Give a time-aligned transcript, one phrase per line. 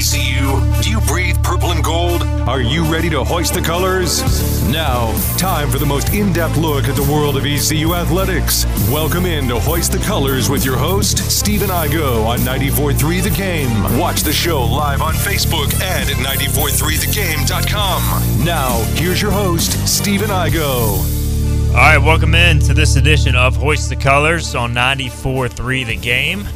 [0.00, 0.56] ECU?
[0.80, 2.22] Do you breathe purple and gold?
[2.48, 4.22] Are you ready to hoist the colors?
[4.66, 8.64] Now, time for the most in depth look at the world of ECU athletics.
[8.90, 13.98] Welcome in to Hoist the Colors with your host, Stephen Igoe on 94.3 The Game.
[13.98, 18.42] Watch the show live on Facebook and at 943thegame.com.
[18.42, 21.68] Now, here's your host, Stephen Igoe.
[21.68, 26.48] All right, welcome in to this edition of Hoist the Colors on 94.3 The Game.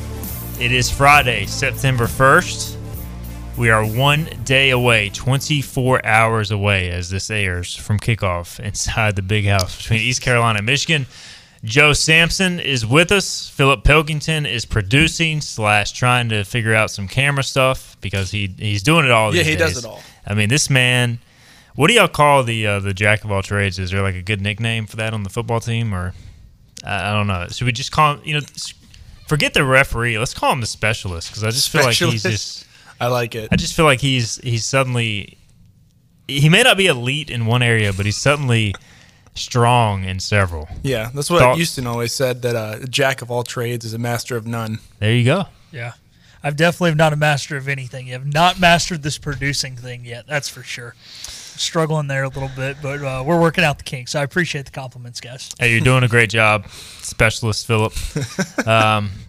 [0.58, 2.73] It is Friday, September 1st.
[3.57, 9.23] We are one day away, 24 hours away as this airs from kickoff inside the
[9.23, 11.06] big house between East Carolina and Michigan.
[11.62, 13.48] Joe Sampson is with us.
[13.48, 18.83] Philip Pilkington is producing slash trying to figure out some camera stuff because he he's
[18.83, 19.34] doing it all.
[19.34, 19.59] Yeah, he days.
[19.59, 20.02] does it all.
[20.27, 21.20] I mean, this man
[21.75, 23.78] what do y'all call the uh, the jack of all trades?
[23.78, 26.14] Is there like a good nickname for that on the football team, or
[26.84, 27.47] I I don't know?
[27.48, 28.20] Should we just call him?
[28.25, 28.47] You know,
[29.27, 30.19] forget the referee.
[30.19, 32.66] Let's call him the specialist because I just feel like he's just.
[33.01, 33.48] I like it.
[33.53, 35.39] I just feel like he's he's suddenly.
[36.27, 38.75] He may not be elite in one area, but he's suddenly
[39.34, 40.69] strong in several.
[40.83, 43.92] Yeah, that's what Thought- Houston always said that uh, a jack of all trades is
[43.95, 44.78] a master of none.
[45.01, 45.45] There you go.
[45.70, 45.92] Yeah.
[46.42, 48.06] I've definitely not a master of anything.
[48.06, 50.27] You have not mastered this producing thing yet.
[50.27, 50.95] That's for sure.
[51.23, 54.12] Struggling there a little bit, but uh, we're working out the kinks.
[54.12, 55.51] So I appreciate the compliments, guys.
[55.58, 56.69] Hey, you're doing a great job,
[57.01, 57.95] specialist Philip.
[58.67, 59.11] Um,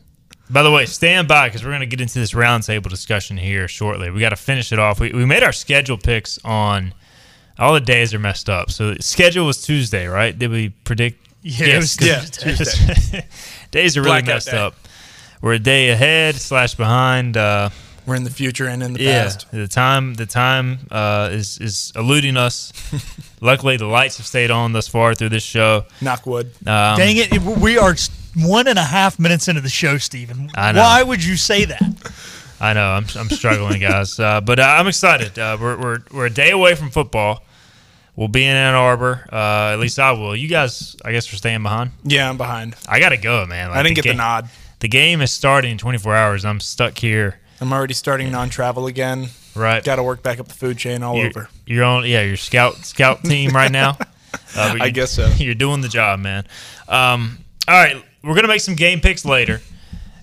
[0.50, 3.68] by the way, stand by because we're going to get into this roundtable discussion here
[3.68, 4.10] shortly.
[4.12, 5.00] We got to finish it off.
[5.00, 6.94] We, we made our schedule picks on
[7.58, 8.70] all the days are messed up.
[8.72, 10.38] So schedule was Tuesday, right?
[10.38, 11.22] Did we predict?
[11.42, 13.28] Yeah, it was 'cause- Yeah, Tuesday.
[13.72, 14.58] days are really Blackout messed day.
[14.58, 14.76] up.
[15.42, 17.38] We're a day ahead slash behind.
[17.38, 17.70] Uh,
[18.08, 19.52] We're in the future and in the yeah, past.
[19.52, 22.72] the time the time uh, is is eluding us.
[23.42, 25.86] Luckily, the lights have stayed on thus far through this show.
[26.02, 26.48] Knock wood.
[26.66, 27.42] Um, Dang it.
[27.44, 30.50] We are s- one and a half minutes into the show, Stephen.
[30.56, 30.82] I know.
[30.82, 31.82] Why would you say that?
[32.60, 35.38] I know I'm, I'm struggling, guys, uh, but uh, I'm excited.
[35.38, 37.44] Uh, we're, we're we're a day away from football.
[38.16, 39.28] We'll be in Ann Arbor.
[39.32, 40.36] Uh, at least I will.
[40.36, 41.92] You guys, I guess, are staying behind.
[42.04, 42.76] Yeah, I'm behind.
[42.88, 43.70] I gotta go, man.
[43.70, 44.50] Like, I didn't get ga- the nod.
[44.80, 46.46] The game is starting in 24 hours.
[46.46, 47.40] I'm stuck here.
[47.60, 49.30] I'm already starting non-travel again.
[49.56, 49.84] Right.
[49.84, 51.50] Got to work back up the food chain all you're, over.
[51.66, 53.98] You're on, yeah, your scout scout team right now.
[54.54, 55.28] Uh, I guess so.
[55.38, 56.46] You're doing the job, man.
[56.90, 59.62] Um, all right, we're gonna make some game picks later.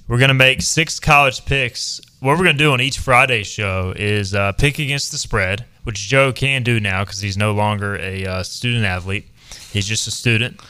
[0.09, 2.01] We're gonna make six college picks.
[2.21, 6.09] What we're gonna do on each Friday show is uh, pick against the spread, which
[6.09, 9.29] Joe can do now because he's no longer a uh, student athlete.
[9.73, 10.61] He's just a student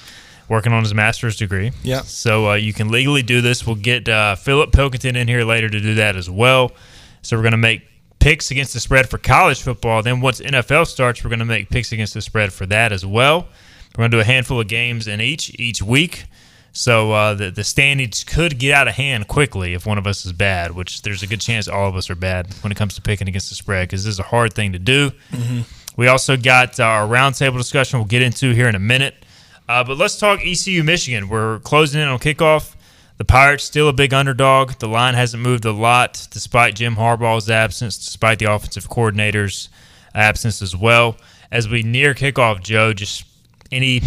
[0.49, 1.73] working on his master's degree.
[1.83, 2.03] Yeah.
[2.03, 3.67] So uh, you can legally do this.
[3.67, 6.73] We'll get uh, Philip Pilkington in here later to do that as well.
[7.23, 7.89] So we're going to make
[8.19, 10.03] picks against the spread for college football.
[10.03, 13.07] Then once NFL starts, we're going to make picks against the spread for that as
[13.07, 13.49] well.
[13.97, 16.25] We're going to do a handful of games in each each week.
[16.73, 20.25] So uh, the the standings could get out of hand quickly if one of us
[20.25, 22.95] is bad, which there's a good chance all of us are bad when it comes
[22.95, 25.13] to picking against the spread because this is a hard thing to do.
[25.97, 29.15] We also got uh, our roundtable discussion we'll get into here in a minute.
[29.69, 31.29] Uh, but let's talk ECU Michigan.
[31.29, 32.75] We're closing in on kickoff.
[33.19, 34.73] The Pirates still a big underdog.
[34.79, 39.69] The line hasn't moved a lot despite Jim Harbaugh's absence, despite the offensive coordinator's
[40.15, 41.17] absence as well.
[41.51, 43.25] As we near kickoff, Joe, just
[43.71, 44.01] any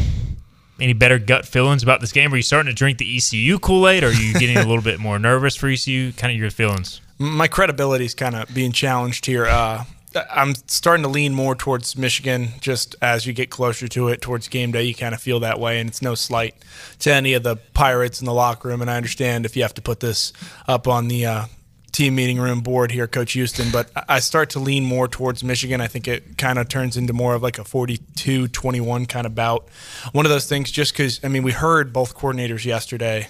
[0.80, 2.34] any better gut feelings about this game?
[2.34, 4.04] Are you starting to drink the ECU Kool Aid?
[4.04, 6.12] Are you getting a little bit more nervous for ECU?
[6.14, 7.02] Kind of your feelings.
[7.18, 9.46] My credibility is kind of being challenged here.
[9.46, 9.86] Uh,
[10.32, 14.48] I'm starting to lean more towards Michigan just as you get closer to it towards
[14.48, 14.84] game day.
[14.84, 16.56] You kind of feel that way, and it's no slight
[17.00, 18.82] to any of the Pirates in the locker room.
[18.82, 20.34] And I understand if you have to put this
[20.68, 21.46] up on the uh,
[21.96, 25.80] team meeting room board here, Coach Houston, but I- start to lean more towards Michigan.
[25.80, 29.34] I think it kind of turns into more of like a 42 21 kind of
[29.34, 29.68] bout.
[30.12, 33.30] One of those things, just because, I mean, we heard both coordinators yesterday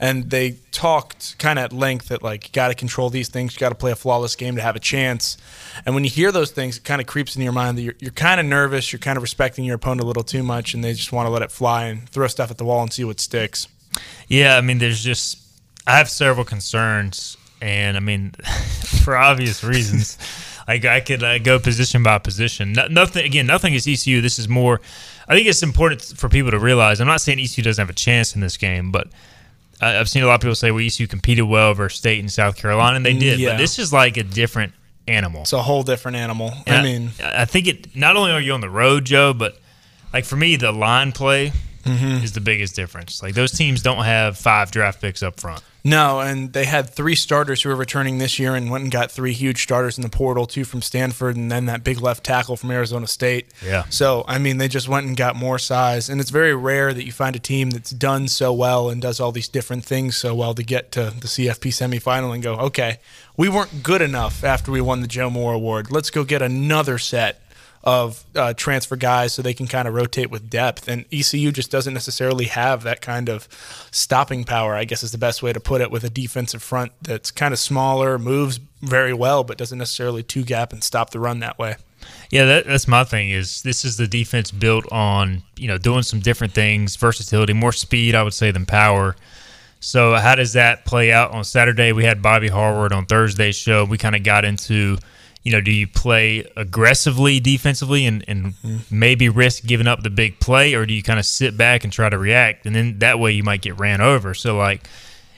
[0.00, 3.54] and they talked kind of at length that like you got to control these things,
[3.54, 5.36] you got to play a flawless game to have a chance.
[5.84, 7.94] And when you hear those things, it kind of creeps into your mind that you're,
[7.98, 10.84] you're kind of nervous, you're kind of respecting your opponent a little too much, and
[10.84, 13.02] they just want to let it fly and throw stuff at the wall and see
[13.02, 13.66] what sticks.
[14.28, 15.38] Yeah, I mean, there's just
[15.86, 18.32] I have several concerns, and I mean,
[19.04, 20.18] for obvious reasons,
[20.66, 22.72] like I could uh, go position by position.
[22.72, 24.20] No, nothing again, nothing is ECU.
[24.20, 24.80] This is more.
[25.26, 27.00] I think it's important for people to realize.
[27.00, 29.08] I'm not saying ECU doesn't have a chance in this game, but
[29.80, 32.30] I- I've seen a lot of people say, "Well, ECU competed well versus State and
[32.32, 33.38] South Carolina," and they did.
[33.38, 33.50] Yeah.
[33.50, 34.72] But this is like a different
[35.06, 35.42] animal.
[35.42, 36.52] It's a whole different animal.
[36.66, 37.96] And I mean, I think it.
[37.96, 39.58] Not only are you on the road, Joe, but
[40.12, 41.52] like for me, the line play
[41.88, 42.24] Mm-hmm.
[42.24, 43.22] is the biggest difference.
[43.22, 45.62] Like those teams don't have five draft picks up front.
[45.84, 49.10] No, and they had three starters who were returning this year and went and got
[49.10, 52.56] three huge starters in the portal, two from Stanford and then that big left tackle
[52.56, 53.52] from Arizona State.
[53.64, 53.84] Yeah.
[53.88, 56.10] So, I mean, they just went and got more size.
[56.10, 59.20] And it's very rare that you find a team that's done so well and does
[59.20, 62.98] all these different things so well to get to the CFP semifinal and go, okay,
[63.36, 65.90] we weren't good enough after we won the Joe Moore Award.
[65.90, 67.40] Let's go get another set
[67.88, 70.88] of uh, transfer guys so they can kind of rotate with depth.
[70.88, 73.48] And ECU just doesn't necessarily have that kind of
[73.90, 76.92] stopping power, I guess is the best way to put it, with a defensive front
[77.00, 81.18] that's kind of smaller, moves very well, but doesn't necessarily two gap and stop the
[81.18, 81.76] run that way.
[82.30, 83.30] Yeah, that, that's my thing.
[83.30, 87.72] Is this is the defense built on you know doing some different things, versatility, more
[87.72, 89.16] speed, I would say, than power.
[89.80, 91.92] So how does that play out on Saturday?
[91.92, 93.86] We had Bobby Harward on Thursday's show.
[93.86, 94.98] We kind of got into
[95.42, 98.76] you know, do you play aggressively defensively and, and mm-hmm.
[98.90, 101.92] maybe risk giving up the big play, or do you kind of sit back and
[101.92, 102.66] try to react?
[102.66, 104.34] And then that way you might get ran over.
[104.34, 104.82] So, like,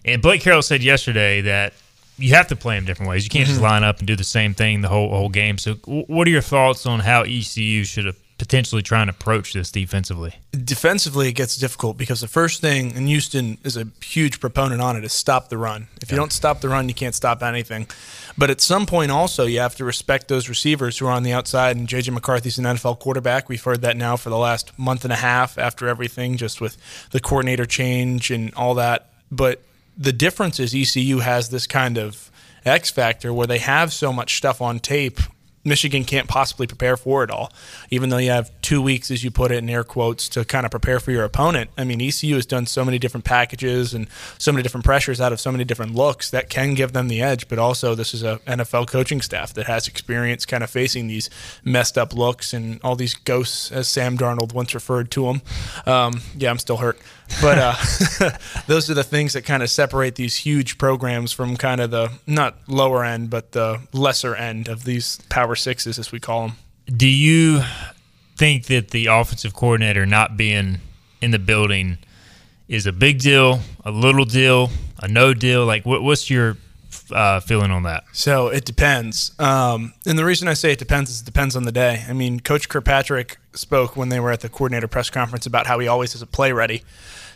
[0.04, 1.74] and Blake Harrell said yesterday that
[2.16, 3.24] you have to play them different ways.
[3.24, 3.52] You can't mm-hmm.
[3.52, 5.58] just line up and do the same thing the whole whole game.
[5.58, 9.70] So, what are your thoughts on how ECU should have potentially trying to approach this
[9.70, 10.32] defensively?
[10.52, 14.96] Defensively, it gets difficult because the first thing, and Houston is a huge proponent on
[14.96, 15.88] it, is stop the run.
[16.00, 17.86] If you don't stop the run, you can't stop anything.
[18.38, 21.34] But at some point, also, you have to respect those receivers who are on the
[21.34, 21.76] outside.
[21.76, 23.50] And JJ McCarthy's an NFL quarterback.
[23.50, 26.78] We've heard that now for the last month and a half after everything, just with
[27.10, 29.10] the coordinator change and all that.
[29.30, 29.60] But
[29.98, 32.30] the difference is ECU has this kind of
[32.64, 35.20] X factor where they have so much stuff on tape
[35.64, 37.52] Michigan can't possibly prepare for it all,
[37.90, 40.64] even though you have two weeks, as you put it in air quotes, to kind
[40.64, 41.70] of prepare for your opponent.
[41.76, 44.08] I mean, ECU has done so many different packages and
[44.38, 47.20] so many different pressures out of so many different looks that can give them the
[47.20, 47.48] edge.
[47.48, 51.28] But also, this is a NFL coaching staff that has experience kind of facing these
[51.62, 55.42] messed up looks and all these ghosts, as Sam Darnold once referred to them.
[55.86, 56.98] Um, yeah, I'm still hurt.
[57.40, 57.74] But uh,
[58.66, 62.12] those are the things that kind of separate these huge programs from kind of the
[62.26, 66.56] not lower end, but the lesser end of these power sixes, as we call them.
[66.86, 67.62] Do you
[68.36, 70.78] think that the offensive coordinator not being
[71.20, 71.98] in the building
[72.68, 75.64] is a big deal, a little deal, a no deal?
[75.66, 76.56] Like, what, what's your
[77.12, 78.04] uh, feeling on that?
[78.12, 79.32] So it depends.
[79.38, 82.04] Um, and the reason I say it depends is it depends on the day.
[82.08, 85.78] I mean, Coach Kirkpatrick spoke when they were at the coordinator press conference about how
[85.78, 86.82] he always has a play ready.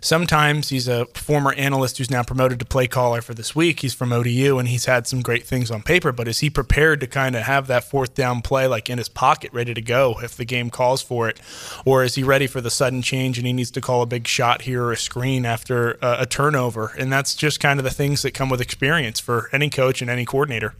[0.04, 3.80] Sometimes he's a former analyst who's now promoted to play caller for this week.
[3.80, 7.00] He's from ODU and he's had some great things on paper, but is he prepared
[7.00, 10.16] to kind of have that fourth down play like in his pocket ready to go
[10.22, 11.40] if the game calls for it?
[11.86, 14.28] Or is he ready for the sudden change and he needs to call a big
[14.28, 16.92] shot here or a screen after a, a turnover?
[16.98, 20.10] And that's just kind of the things that come with experience for any coach and
[20.10, 20.74] any coordinator.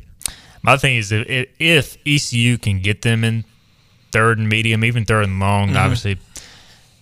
[0.60, 3.46] My thing is if, if ECU can get them in
[4.12, 5.78] third and medium, even third and long, mm-hmm.
[5.78, 6.18] obviously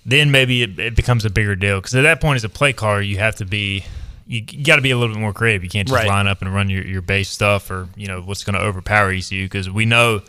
[0.04, 2.72] then maybe it, it becomes a bigger deal because at that point as a play
[2.72, 3.84] caller you have to be
[4.26, 6.08] you, got to be a little bit more creative you can't just right.
[6.08, 9.10] line up and run your, your base stuff or you know what's going to overpower
[9.12, 10.20] ecu because we know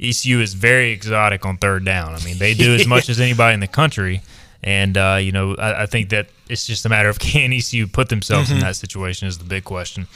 [0.00, 3.54] ecu is very exotic on third down i mean they do as much as anybody
[3.54, 4.22] in the country
[4.62, 7.86] and uh, you know I, I, think that it's just a matter of can ecu
[7.86, 8.58] put themselves mm-hmm.
[8.58, 10.06] in that situation is the big question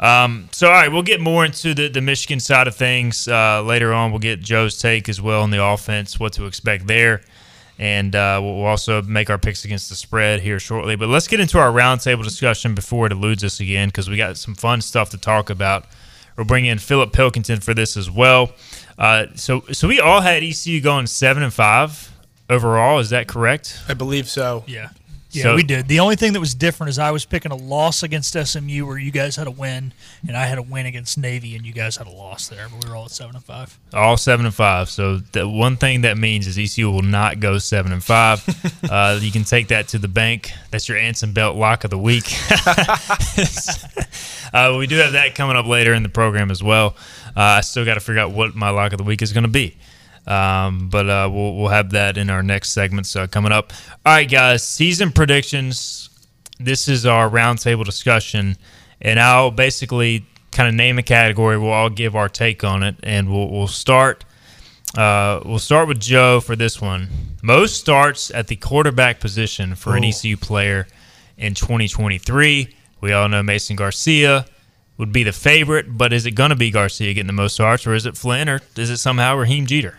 [0.00, 3.62] um, so, all right, we'll get more into the, the Michigan side of things uh,
[3.62, 4.10] later on.
[4.10, 7.22] We'll get Joe's take as well on the offense, what to expect there
[7.78, 10.96] and uh, we'll also make our picks against the spread here shortly.
[10.96, 14.36] But let's get into our roundtable discussion before it eludes us again because we got
[14.36, 15.86] some fun stuff to talk about.
[16.36, 18.52] We'll bring in Philip Pilkington for this as well.
[18.98, 22.10] Uh, so, so we all had ECU going seven and five
[22.48, 22.98] overall.
[22.98, 23.80] Is that correct?
[23.88, 24.64] I believe so.
[24.66, 24.90] Yeah.
[25.32, 25.88] Yeah, so, we did.
[25.88, 28.98] The only thing that was different is I was picking a loss against SMU, where
[28.98, 29.94] you guys had a win,
[30.26, 32.66] and I had a win against Navy, and you guys had a loss there.
[32.70, 33.78] But we were all at seven and five.
[33.94, 34.90] All seven and five.
[34.90, 38.46] So the one thing that means is ECU will not go seven and five.
[38.90, 40.52] uh, you can take that to the bank.
[40.70, 42.24] That's your Anson Belt lock of the week.
[44.52, 46.94] uh, we do have that coming up later in the program as well.
[47.34, 49.44] Uh, I still got to figure out what my lock of the week is going
[49.44, 49.78] to be.
[50.26, 53.72] Um, but uh, we'll we'll have that in our next segments uh, coming up.
[54.06, 56.10] All right, guys, season predictions.
[56.60, 58.56] This is our roundtable discussion,
[59.00, 61.58] and I'll basically kind of name a category.
[61.58, 64.24] We'll all give our take on it, and we'll we'll start.
[64.96, 67.08] Uh, we'll start with Joe for this one.
[67.42, 69.96] Most starts at the quarterback position for Ooh.
[69.96, 70.86] an ECU player
[71.38, 72.76] in 2023.
[73.00, 74.46] We all know Mason Garcia
[74.98, 77.86] would be the favorite, but is it going to be Garcia getting the most starts,
[77.86, 79.98] or is it Flynn, or is it somehow Raheim Jeter?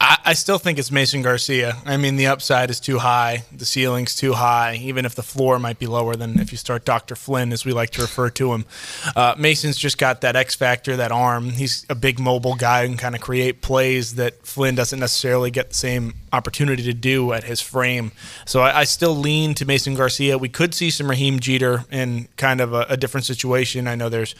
[0.00, 1.76] I, I, still think it's Mason Garcia.
[1.84, 5.58] I mean, the upside is too high, the ceiling's too high, even if the floor
[5.58, 7.16] might be lower than if you start Dr.
[7.16, 8.64] Flynn, as we like to refer to him.
[9.16, 11.50] Uh, Mason's just got that X factor, that arm.
[11.50, 15.70] He's a big mobile guy and kind of create plays that Flynn doesn't necessarily get
[15.70, 18.12] the same opportunity to do at his frame.
[18.46, 20.38] So I, I still lean to Mason Garcia.
[20.38, 23.88] We could see some Raheim Jeter in kind of a, a different situation.
[23.88, 24.36] I know there's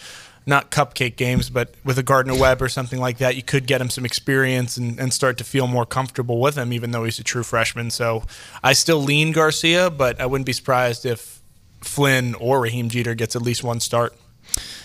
[0.48, 3.82] not cupcake games, but with a Gardner Webb or something like that, you could get
[3.82, 7.18] him some experience and, and start to feel more comfortable with him, even though he's
[7.18, 7.90] a true freshman.
[7.90, 8.24] So
[8.64, 11.40] I still lean Garcia, but I wouldn't be surprised if
[11.82, 14.16] Flynn or Raheim Jeter gets at least one start.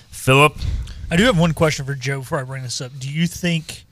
[0.09, 0.57] Philip,
[1.09, 2.91] I do have one question for Joe before I bring this up.
[2.99, 3.85] Do you think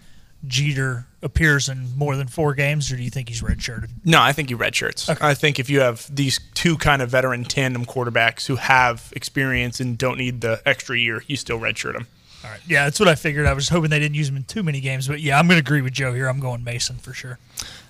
[0.45, 3.89] Jeter appears in more than four games, or do you think he's redshirted?
[4.03, 5.09] No, I think he redshirts.
[5.09, 5.25] Okay.
[5.25, 9.79] I think if you have these two kind of veteran tandem quarterbacks who have experience
[9.79, 12.07] and don't need the extra year, you still redshirt them.
[12.43, 12.59] All right.
[12.67, 13.45] Yeah, that's what I figured.
[13.45, 15.61] I was hoping they didn't use him in too many games, but yeah, I'm going
[15.61, 16.27] to agree with Joe here.
[16.27, 17.37] I'm going Mason for sure.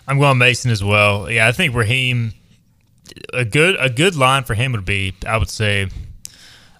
[0.07, 1.31] I'm going Mason as well.
[1.31, 2.33] Yeah, I think Raheim
[3.33, 5.89] a good a good line for him would be I would say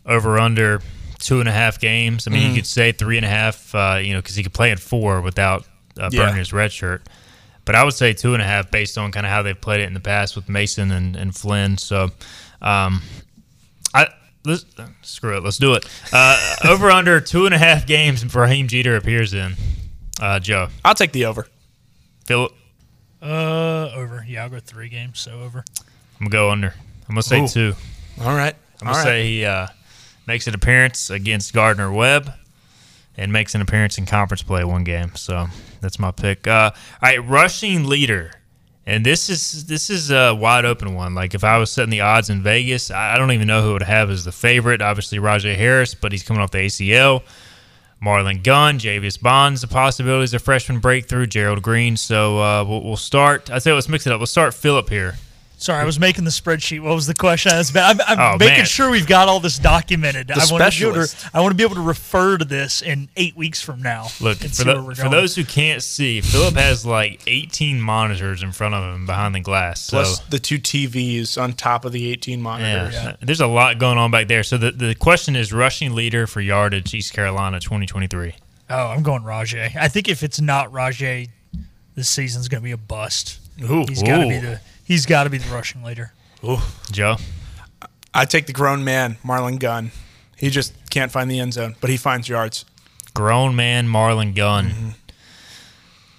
[0.05, 0.81] over under
[1.20, 2.27] two and a half games.
[2.27, 4.53] I mean, you could say three and a half, uh, you know, because he could
[4.53, 5.65] play in four without
[6.00, 6.22] uh, Yeah.
[6.24, 7.08] burning his red shirt.
[7.66, 9.82] But I would say two and a half based on kind of how they've played
[9.82, 11.78] it in the past with Mason and, and Flynn.
[11.78, 12.10] So,
[12.62, 13.02] um,
[13.94, 14.08] I
[14.46, 14.66] let's,
[15.04, 15.44] screw it.
[15.44, 15.86] Let's do it.
[16.12, 19.54] Uh, over under two and a half games Raheim Jeter appears in.
[20.20, 21.48] Uh, Joe, I'll take the over.
[22.26, 22.52] Philip,
[23.22, 24.26] Uh, over.
[24.28, 25.64] Yeah, I'll go three games, so over.
[26.20, 26.74] I'm gonna go under.
[27.08, 27.48] I'm gonna say Ooh.
[27.48, 27.74] two.
[28.22, 28.56] All right.
[28.82, 29.12] I'm All gonna right.
[29.12, 29.68] say he uh,
[30.28, 32.32] makes an appearance against Gardner Webb
[33.18, 35.12] and makes an appearance in conference play one game.
[35.16, 35.48] So
[35.82, 36.48] that's my pick.
[36.48, 38.32] Uh, all right, rushing leader,
[38.86, 41.14] and this is this is a wide open one.
[41.16, 43.84] Like if I was setting the odds in Vegas, I don't even know who would
[43.84, 44.82] have as the favorite.
[44.82, 47.24] Obviously Rahjai Harris, but he's coming off the ACL.
[48.04, 51.96] Marlon Gunn, Javius Bonds, the possibilities of freshman breakthrough, Gerald Green.
[51.96, 53.52] So uh, we'll, we'll start.
[53.52, 54.20] I say let's mix it up.
[54.20, 55.18] We'll start Philip here.
[55.62, 56.82] Sorry, I was making the spreadsheet.
[56.82, 57.51] What was the question?
[57.51, 58.65] I was, I'm, I'm Oh, making man.
[58.65, 60.32] sure we've got all this documented.
[60.32, 61.30] I want to be able to.
[61.36, 64.08] I want to be able to refer to this in eight weeks from now.
[64.20, 68.74] Look for, the, for those who can't see, Philip has like 18 monitors in front
[68.74, 69.82] of him behind the glass.
[69.82, 73.18] So Plus the two TVs on top of the 18 yeah, monitors.
[73.22, 74.41] there's a lot going on back there.
[74.41, 78.34] So the, the question is rushing leader for yardage East Carolina 2023.
[78.72, 79.75] Oh, I'm going Rahjai.
[79.75, 81.30] I think if it's not Rahjai,
[81.94, 83.38] this season's going to be a bust.
[83.70, 83.86] Ooh.
[83.88, 84.60] He's got to be the.
[84.92, 86.12] He's got to be the rushing leader.
[86.92, 87.16] Joe,
[88.14, 89.92] I take the grown man, Marlon Gunn.
[90.36, 92.66] He just can't find the end zone, but he finds yards.
[93.14, 94.66] grown man Marlon Gunn.
[94.66, 94.90] Mm-hmm.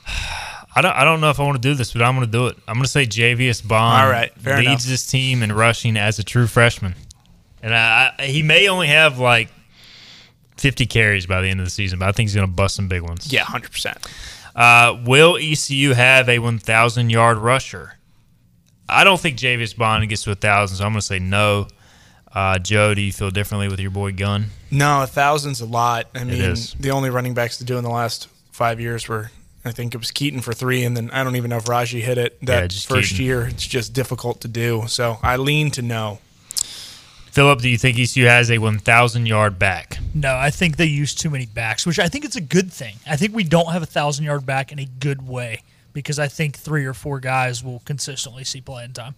[0.74, 2.32] I don't, I don't know if I want to do this, but I'm going to
[2.32, 2.56] do it.
[2.66, 4.84] I'm going to say Javius Bond All right, fair leads enough.
[4.84, 6.94] this team in rushing as a true freshman.
[7.62, 9.50] And I, I, he may only have like
[10.56, 12.76] 50 carries by the end of the season, but I think he's going to bust
[12.76, 13.30] some big ones.
[13.30, 14.10] Yeah, 100%.
[14.56, 17.98] Uh, will ECU have a 1,000 yard rusher?
[18.88, 21.68] I don't think Javius Bond gets to a 1,000, so I'm going to say no.
[22.34, 24.46] Uh, Joe, do you feel differently with your boy Gunn?
[24.70, 26.08] No, a thousand's a lot.
[26.14, 26.74] I mean, is.
[26.74, 29.30] the only running backs to do in the last five years were,
[29.64, 32.00] I think it was Keaton for three, and then I don't even know if Rahjai
[32.00, 33.26] hit it that just first Keaton.
[33.26, 33.46] year.
[33.46, 34.84] It's just difficult to do.
[34.86, 36.20] So I lean to no.
[37.32, 39.98] Philip, do you think ECU has a 1,000 yard back?
[40.14, 42.96] No, I think they use too many backs, which I think it's a good thing.
[43.06, 45.62] I think we don't have a thousand yard back in a good way
[45.92, 49.14] because I think three or four guys will consistently see playing time.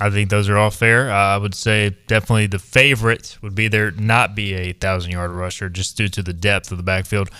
[0.00, 1.10] I think those are all fair.
[1.10, 5.32] Uh, I would say definitely the favorite would be there not be a thousand yard
[5.32, 7.30] rusher just due to the depth of the backfield.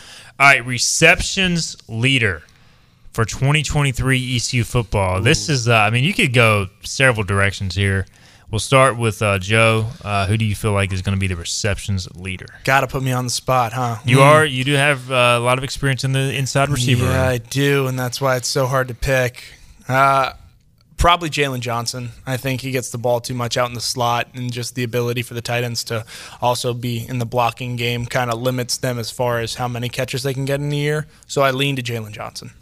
[0.40, 2.42] All right, receptions leader
[3.12, 5.20] for 2023 ECU football.
[5.20, 8.06] This is, uh, I mean, you could go several directions here.
[8.50, 9.88] We'll start with uh, Joe.
[10.02, 12.46] Uh, who do you feel like is going to be the receptions leader?
[12.64, 13.96] Got to put me on the spot, huh?
[14.06, 14.22] You Mm.
[14.24, 17.04] are, you do have uh, a lot of experience in the inside receiver.
[17.04, 17.28] Yeah, room.
[17.34, 19.42] I do, and that's why it's so hard to pick.
[19.86, 20.32] Uh,
[20.96, 22.08] probably Jaylen Johnson.
[22.26, 24.82] I think he gets the ball too much out in the slot, and just the
[24.82, 26.06] ability for the tight ends to
[26.40, 29.90] also be in the blocking game kind of limits them as far as how many
[29.90, 31.06] catches they can get in a year.
[31.26, 32.52] So I lean to Jaylen Johnson.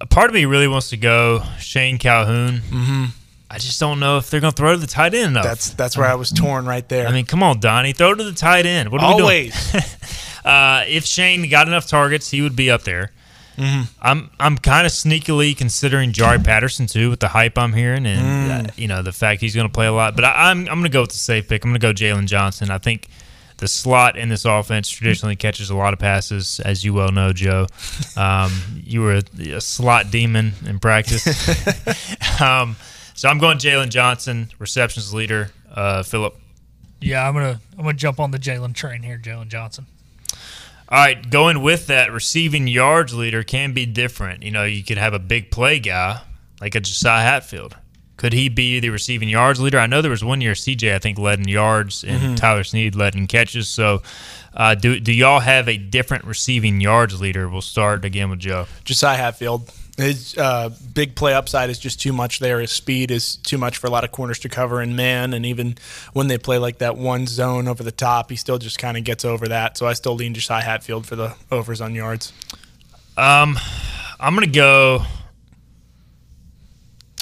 [0.00, 2.58] a part of me really wants to go Shane Calhoun.
[2.70, 3.04] Mm-hmm.
[3.48, 5.44] I just don't know if they're going to throw to the tight end enough.
[5.44, 7.06] That's that's where I was torn right there.
[7.06, 8.90] I mean, come on, Donnie, throw to the tight end.
[8.90, 9.52] What are we doing?
[9.52, 9.92] always.
[10.46, 13.10] Uh, if Shane got enough targets, he would be up there.
[13.56, 13.82] Mm-hmm.
[14.00, 18.68] I'm I'm kind of sneakily considering Jari Patterson too, with the hype I'm hearing, and
[18.68, 20.14] uh, you know the fact he's going to play a lot.
[20.14, 21.64] But I, I'm I'm going to go with the safe pick.
[21.64, 22.70] I'm going to go Jaylen Johnson.
[22.70, 23.08] I think
[23.56, 27.32] the slot in this offense traditionally catches a lot of passes, as you well know,
[27.32, 27.66] Joe.
[28.16, 28.52] Um,
[28.84, 31.26] you were a, a slot demon in practice.
[32.40, 32.76] um,
[33.16, 35.50] so I'm going Jaylen Johnson, receptions leader.
[35.72, 36.36] Uh, Philip.
[37.00, 39.86] Yeah, I'm gonna I'm gonna jump on the Jaylen train here, Jaylen Johnson.
[40.88, 44.44] All right, going with that, receiving yards leader can be different.
[44.44, 46.20] You know, you could have a big play guy
[46.60, 47.76] like a Josiah Hatfield.
[48.16, 49.78] Could he be the receiving yards leader?
[49.78, 52.94] I know there was one year CJ I think led in yards and Tyler Snead
[52.94, 53.68] led in catches.
[53.68, 54.02] So,
[54.54, 57.48] uh, do do y'all have a different receiving yards leader?
[57.48, 58.66] We'll start again with Joe.
[58.84, 59.70] Josiah Hatfield.
[59.96, 62.60] His uh, big play upside is just too much there.
[62.60, 65.46] His speed is too much for a lot of corners to cover in man, and
[65.46, 65.76] even
[66.12, 69.04] when they play like that one zone over the top, he still just kind of
[69.04, 69.78] gets over that.
[69.78, 72.32] So I still lean Josiah Hatfield for the overs on yards.
[73.16, 73.58] Um,
[74.20, 75.02] I'm gonna go.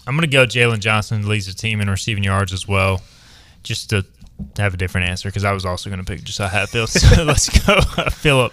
[0.07, 0.45] I'm gonna go.
[0.45, 3.02] Jaylen Johnson leads the team in receiving yards as well.
[3.62, 4.04] Just to
[4.59, 6.88] have a different answer because I was also going to pick Josiah Hatfield.
[6.95, 8.52] So let's go, uh, Philip.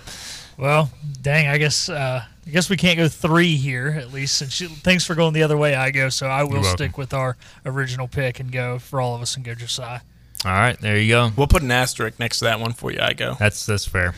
[0.62, 0.92] Well,
[1.24, 4.38] dang, I guess uh, I guess we can't go three here at least.
[4.38, 6.10] Since you, thanks for going the other way, I go.
[6.10, 9.44] So I will stick with our original pick and go for all of us and
[9.44, 10.02] go Josiah.
[10.46, 11.32] All right, there you go.
[11.36, 13.00] We'll put an asterisk next to that one for you.
[13.02, 13.36] I go.
[13.40, 14.10] That's that's fair.
[14.10, 14.14] uh,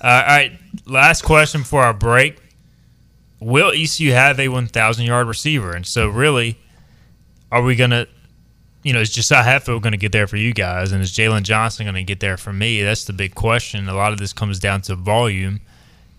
[0.02, 0.52] all right,
[0.86, 2.38] last question before our break.
[3.40, 5.74] Will ECU have a 1,000 yard receiver?
[5.74, 6.58] And so, really,
[7.52, 8.06] are we gonna,
[8.82, 11.42] you know, is Josiah Hatfield going to get there for you guys, and is Jaylen
[11.42, 12.82] Johnson going to get there for me?
[12.82, 13.86] That's the big question.
[13.86, 15.60] A lot of this comes down to volume.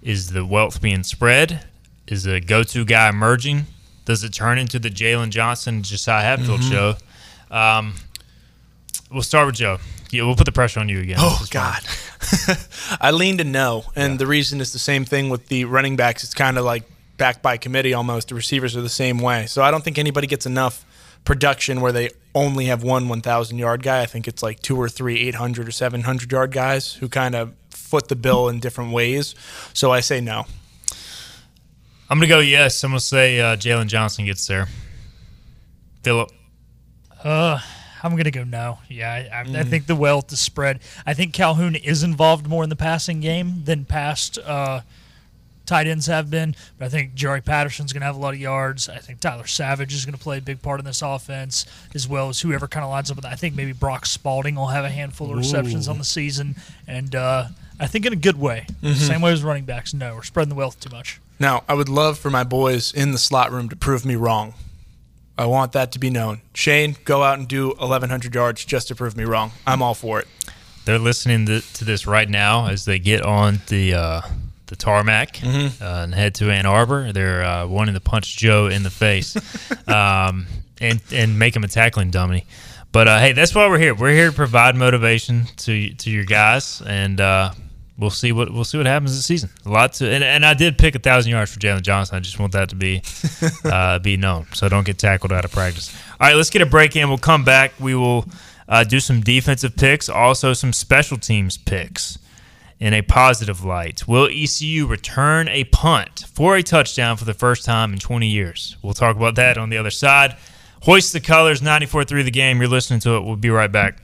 [0.06, 1.66] Is the wealth being spread?
[2.08, 3.66] Is the go-to guy emerging?
[4.06, 6.72] Does it turn into the Jaylen Johnson Josiah Hatfield Mm-hmm.
[6.72, 6.96] show?
[7.50, 7.96] Um,
[9.12, 9.80] we'll start with Joe.
[10.12, 11.18] Yeah, we'll put the pressure on you again.
[11.20, 12.52] Oh This is fine.
[12.54, 15.96] God, I lean to no, and the reason is the same thing with the running
[15.96, 16.24] backs.
[16.24, 16.84] It's kind of like
[17.18, 18.28] backed by committee almost.
[18.30, 20.86] The receivers are the same way, so I don't think anybody gets enough
[21.26, 24.02] production where they only have one 1,000 yard guy.
[24.02, 27.54] I think it's like two or three 800 or 700 yard guys who kind of
[27.86, 29.36] foot the bill in different ways.
[29.74, 30.46] So I say no.
[32.10, 32.84] I'm gonna go yes.
[32.84, 34.68] I'm gonna say uh, Jaylen Johnson gets there.
[36.04, 36.30] Philip,
[37.24, 37.60] Uh,
[38.04, 38.78] I'm gonna go no.
[38.90, 40.80] Yeah, I, I, I think the wealth is spread.
[41.06, 44.82] I think Calhoun is involved more in the passing game than past uh,
[45.66, 46.56] tight ends have been.
[46.78, 48.88] But I think Jerry Patterson's gonna have a lot of yards.
[48.88, 51.66] I think Tyler Savage is gonna play a big part in this offense,
[51.96, 53.24] as well as whoever kind of lines up with.
[53.24, 53.32] that.
[53.32, 56.56] I think maybe Brock Spalding will have a handful of receptions on the season,
[56.88, 57.48] and uh,
[57.80, 58.68] I think in a good way.
[58.94, 59.94] Same way as running backs.
[59.94, 61.20] No, we're spreading the wealth too much.
[61.40, 64.54] Now, I would love for my boys in the slot room to prove me wrong.
[65.38, 66.40] I want that to be known.
[66.54, 69.52] Shane, go out and do 1,100 yards just to prove me wrong.
[69.68, 70.28] I'm all for it.
[70.86, 74.22] they're listening to, to this right now as they get on the uh,
[74.68, 77.12] the tarmac uh, and head to Ann Arbor.
[77.12, 79.36] They're uh, wanting to punch Joe in the face
[79.88, 80.48] um,
[80.80, 82.46] and and make him a tackling dummy.
[82.94, 83.94] But uh, hey, that's why we're here.
[83.94, 87.52] We're here to provide motivation to to your guys, and uh,
[87.98, 89.50] we'll see what we'll see what happens this season.
[89.66, 92.16] A lot to, and, and I did pick a thousand yards for Jaylen Johnson.
[92.16, 93.02] I just want that to be
[93.66, 95.96] uh, be known, so don't get tackled out of practice.
[96.20, 97.08] All right, let's get a break in.
[97.08, 97.74] We'll come back.
[97.80, 98.26] We will
[98.68, 102.18] uh, do some defensive picks, also some special teams picks
[102.80, 104.08] in a positive light.
[104.08, 108.76] Will ECU return a punt for a touchdown for the first time in 20 years?
[108.82, 110.36] We'll talk about that on the other side.
[110.84, 112.60] Hoist the colors, 94-3 the game.
[112.60, 113.24] You're listening to it.
[113.24, 113.98] We'll be right back.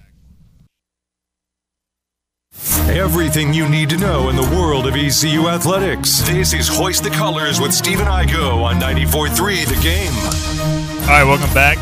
[2.90, 6.20] Everything you need to know in the world of ECU athletics.
[6.28, 10.12] This is Hoist the Colors with Stephen Igoe on 94.3 The Game.
[11.04, 11.78] All right, welcome back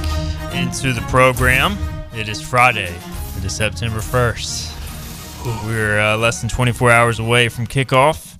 [0.53, 1.77] into the program.
[2.13, 2.95] It is Friday.
[3.37, 5.65] It is September 1st.
[5.65, 8.37] We're uh, less than 24 hours away from kickoff,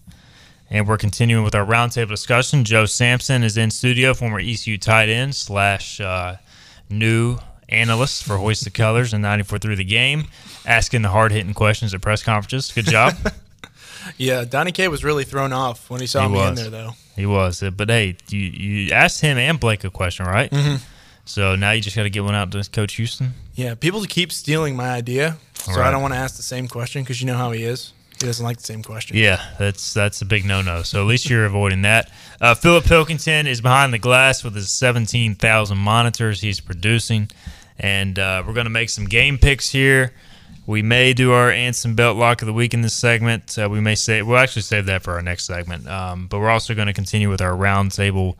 [0.69, 2.63] and we're continuing with our roundtable discussion.
[2.63, 6.35] Joe Sampson is in studio, former ECU tight end slash uh,
[6.89, 10.25] new analyst for Hoist the Colors and 94 Through the game,
[10.65, 12.71] asking the hard hitting questions at press conferences.
[12.71, 13.13] Good job.
[14.17, 16.91] Yeah, Donnie K was really thrown off when he saw He me in there, though.
[17.15, 20.49] He was, Uh, but hey, you you asked him and Blake a question, right?
[20.49, 20.75] Mm-hmm.
[21.25, 23.33] So now you just got to get one out to Coach Houston.
[23.53, 25.87] Yeah, people keep stealing my idea, so Right.
[25.87, 27.93] I don't want to ask the same question because you know how he is.
[28.19, 29.15] He doesn't like the same question.
[29.15, 30.81] Yeah, that's that's a big no no.
[30.81, 32.09] So at least you're avoiding that.
[32.41, 37.29] Uh, Philip Pilkington is behind the glass with his 17,000 monitors he's producing,
[37.79, 40.13] and uh, we're going to make some game picks here.
[40.67, 43.57] We may do our Anson Belt Lock of the Week in this segment.
[43.57, 45.87] Uh, we may say we'll actually save that for our next segment.
[45.87, 48.37] Um, but we're also going to continue with our roundtable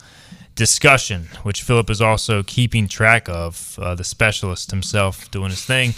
[0.53, 3.79] discussion, which Philip is also keeping track of.
[3.81, 5.93] Uh, the specialist himself doing his thing.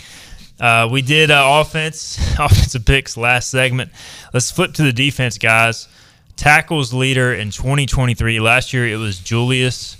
[0.59, 3.91] Uh, we did uh, offense, offensive picks last segment.
[4.33, 5.87] Let's flip to the defense, guys.
[6.35, 8.39] Tackles leader in 2023.
[8.39, 9.97] Last year it was Julius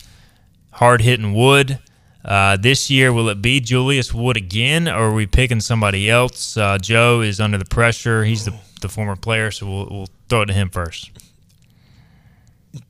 [0.72, 1.80] hard hitting Wood.
[2.24, 6.56] Uh, this year, will it be Julius Wood again, or are we picking somebody else?
[6.56, 8.24] Uh, Joe is under the pressure.
[8.24, 11.12] He's the, the former player, so we'll, we'll throw it to him first.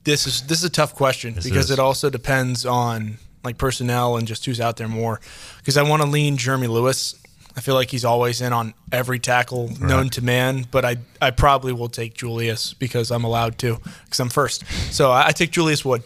[0.04, 1.72] This is this is a tough question This because is.
[1.72, 5.20] it also depends on like personnel and just who's out there more.
[5.58, 7.16] Because I want to lean Jeremy Lewis.
[7.56, 11.32] I feel like he's always in on every tackle known to man, but I I
[11.32, 14.66] probably will take Julius because I'm allowed to because I'm first.
[14.94, 16.04] So I, I take Julius Wood.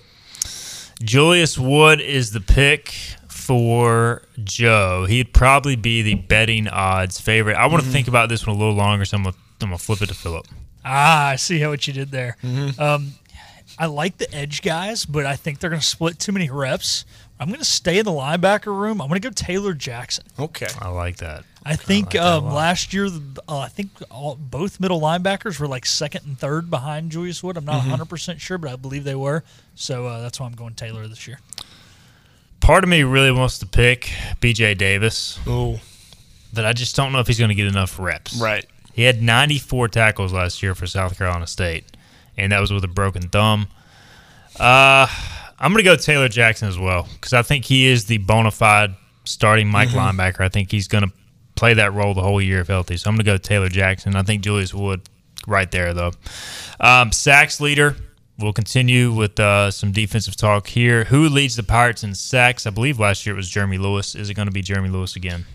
[1.01, 2.93] Julius Wood is the pick
[3.27, 5.05] for Joe.
[5.07, 7.55] He'd probably be the betting odds favorite.
[7.55, 9.77] I want to think about this one a little longer, so I'm going I'm to
[9.77, 10.47] flip it to Philip.
[10.83, 12.37] Ah, I see how what you did there.
[12.79, 13.13] Um,
[13.77, 17.05] I like the edge guys, but I think they're going to split too many reps.
[17.39, 19.01] I'm going to stay in the linebacker room.
[19.01, 20.25] I'm going to go Taylor Jackson.
[20.39, 20.67] Okay.
[20.79, 21.43] I like that.
[21.67, 23.07] I think like um, last year,
[23.49, 27.57] uh, I think all, both middle linebackers were like second and third behind Julius Wood.
[27.57, 29.43] I'm not 100 percent sure, but I believe they were.
[29.73, 31.39] So uh, that's why I'm going Taylor this year.
[32.59, 35.39] Part of me really wants to pick BJ Davis.
[35.47, 35.79] Oh,
[36.53, 38.39] but I just don't know if he's going to get enough reps.
[38.39, 38.65] Right.
[38.93, 41.83] He had 94 tackles last year for South Carolina State,
[42.37, 43.67] and that was with a broken thumb.
[44.59, 45.07] Uh,
[45.59, 48.51] I'm going to go Taylor Jackson as well because I think he is the bona
[48.51, 50.19] fide starting Mike Mm-hmm.
[50.19, 50.41] linebacker.
[50.41, 51.11] I think he's going to
[51.55, 52.97] play that role the whole year if healthy.
[52.97, 54.15] So I'm going to go Taylor Jackson.
[54.15, 55.01] I think Julius Wood
[55.47, 56.11] right there, though.
[56.79, 57.95] Um, sacks leader.
[58.37, 61.05] We'll continue with uh, some defensive talk here.
[61.05, 62.67] Who leads the Pirates in sacks?
[62.67, 64.13] I believe last year it was Jeremy Lewis.
[64.13, 65.45] Is it going to be Jeremy Lewis again?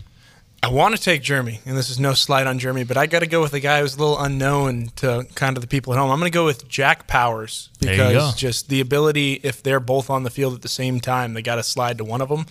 [0.63, 3.19] I want to take Jeremy, and this is no slight on Jeremy, but I got
[3.19, 5.97] to go with a guy who's a little unknown to kind of the people at
[5.97, 6.11] home.
[6.11, 10.21] I'm going to go with Jack Powers because just the ability, if they're both on
[10.21, 12.45] the field at the same time, they got to slide to one of them,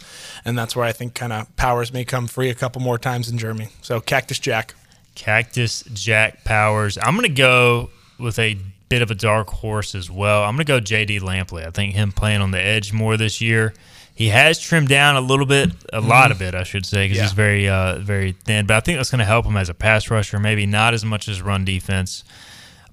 [0.45, 3.29] and that's where I think kind of Powers may come free a couple more times
[3.29, 3.69] than Jeremy.
[3.81, 4.75] So Cactus Jack.
[5.15, 6.99] Cactus Jack Powers.
[7.01, 10.43] I'm going to go with a bit of a dark horse as well.
[10.43, 11.65] I'm going to go JD Lampley.
[11.65, 13.73] I think him playing on the edge more this year.
[14.15, 17.17] He has trimmed down a little bit, a lot of it, I should say, because
[17.17, 17.23] Yeah.
[17.25, 18.67] he's very, uh, very thin.
[18.67, 20.39] But I think that's going to help him as a pass rusher.
[20.39, 22.23] Maybe not as much as run defense.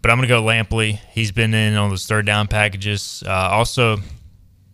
[0.02, 1.00] But I'm going to go Lampley.
[1.12, 3.24] He's been in on those third down packages.
[3.26, 3.98] Uh, also,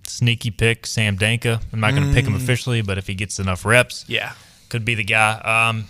[0.05, 1.61] sneaky pick Sam Danka.
[1.71, 4.33] I'm not going to pick him officially, but if he gets enough reps, Yeah.
[4.69, 5.39] could be the guy.
[5.69, 5.85] Um,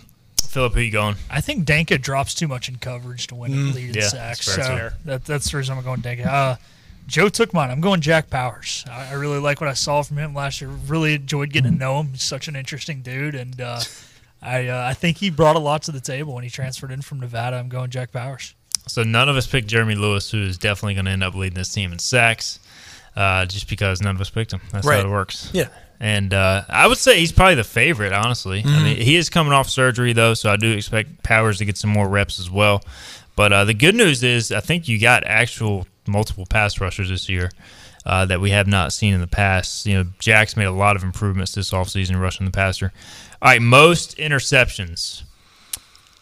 [0.47, 1.15] Philip, who you going?
[1.31, 4.45] I think Danka drops too much in coverage to win a lead in yeah, sacks.
[4.45, 6.27] that's So that, that's the reason I'm going Danka.
[6.27, 6.55] Uh,
[7.07, 7.69] Joe took mine.
[7.69, 8.85] I'm going Jack Powers.
[8.89, 10.69] I, I really like what I saw from him last year.
[10.69, 12.07] Really enjoyed getting to know him.
[12.13, 13.81] He's such an interesting dude, and uh,
[14.41, 17.01] I uh, I think he brought a lot to the table when he transferred in
[17.01, 17.57] from Nevada.
[17.57, 18.55] I'm going Jack Powers.
[18.87, 21.55] So none of us picked Jeremy Lewis, who is definitely going to end up leading
[21.55, 22.59] this team in sacks,
[23.15, 24.59] uh, just because none of us picked him.
[24.71, 24.99] That's Right.
[25.01, 25.49] how it works.
[25.53, 25.69] Yeah.
[26.01, 28.59] And uh, I would say he's probably the favorite, honestly.
[28.59, 28.83] I Mm-hmm.
[28.83, 31.91] mean, he is coming off surgery though, so I do expect Powers to get some
[31.91, 32.83] more reps as well.
[33.37, 37.29] But uh, the good news is, I think you got actual multiple pass rushers this
[37.29, 37.51] year
[38.05, 39.85] uh, that we have not seen in the past.
[39.85, 42.91] You know, Jack's made a lot of improvements this offseason rushing the passer.
[43.41, 45.23] All right, most interceptions.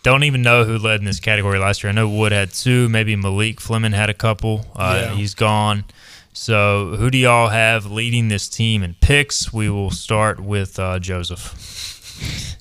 [0.03, 1.91] Don't even know who led in this category last year.
[1.91, 2.89] I know Wood had two.
[2.89, 4.65] Maybe Malik Fleming had a couple.
[4.75, 5.15] Uh, Yeah.
[5.15, 5.85] He's gone.
[6.33, 9.51] So, who do y'all have leading this team in picks?
[9.51, 12.57] We will start with uh, Joseph.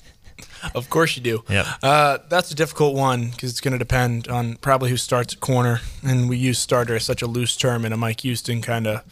[0.75, 1.43] Of course you do.
[1.49, 1.65] Yep.
[1.81, 5.39] Uh, that's a difficult one because it's going to depend on probably who starts at
[5.39, 5.81] corner.
[6.03, 9.03] And we use starter as such a loose term in a Mike Houston kind of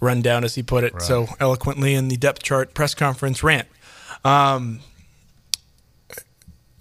[0.00, 3.68] rundown, as he put it so eloquently in the depth chart press conference rant.
[4.24, 4.80] Um,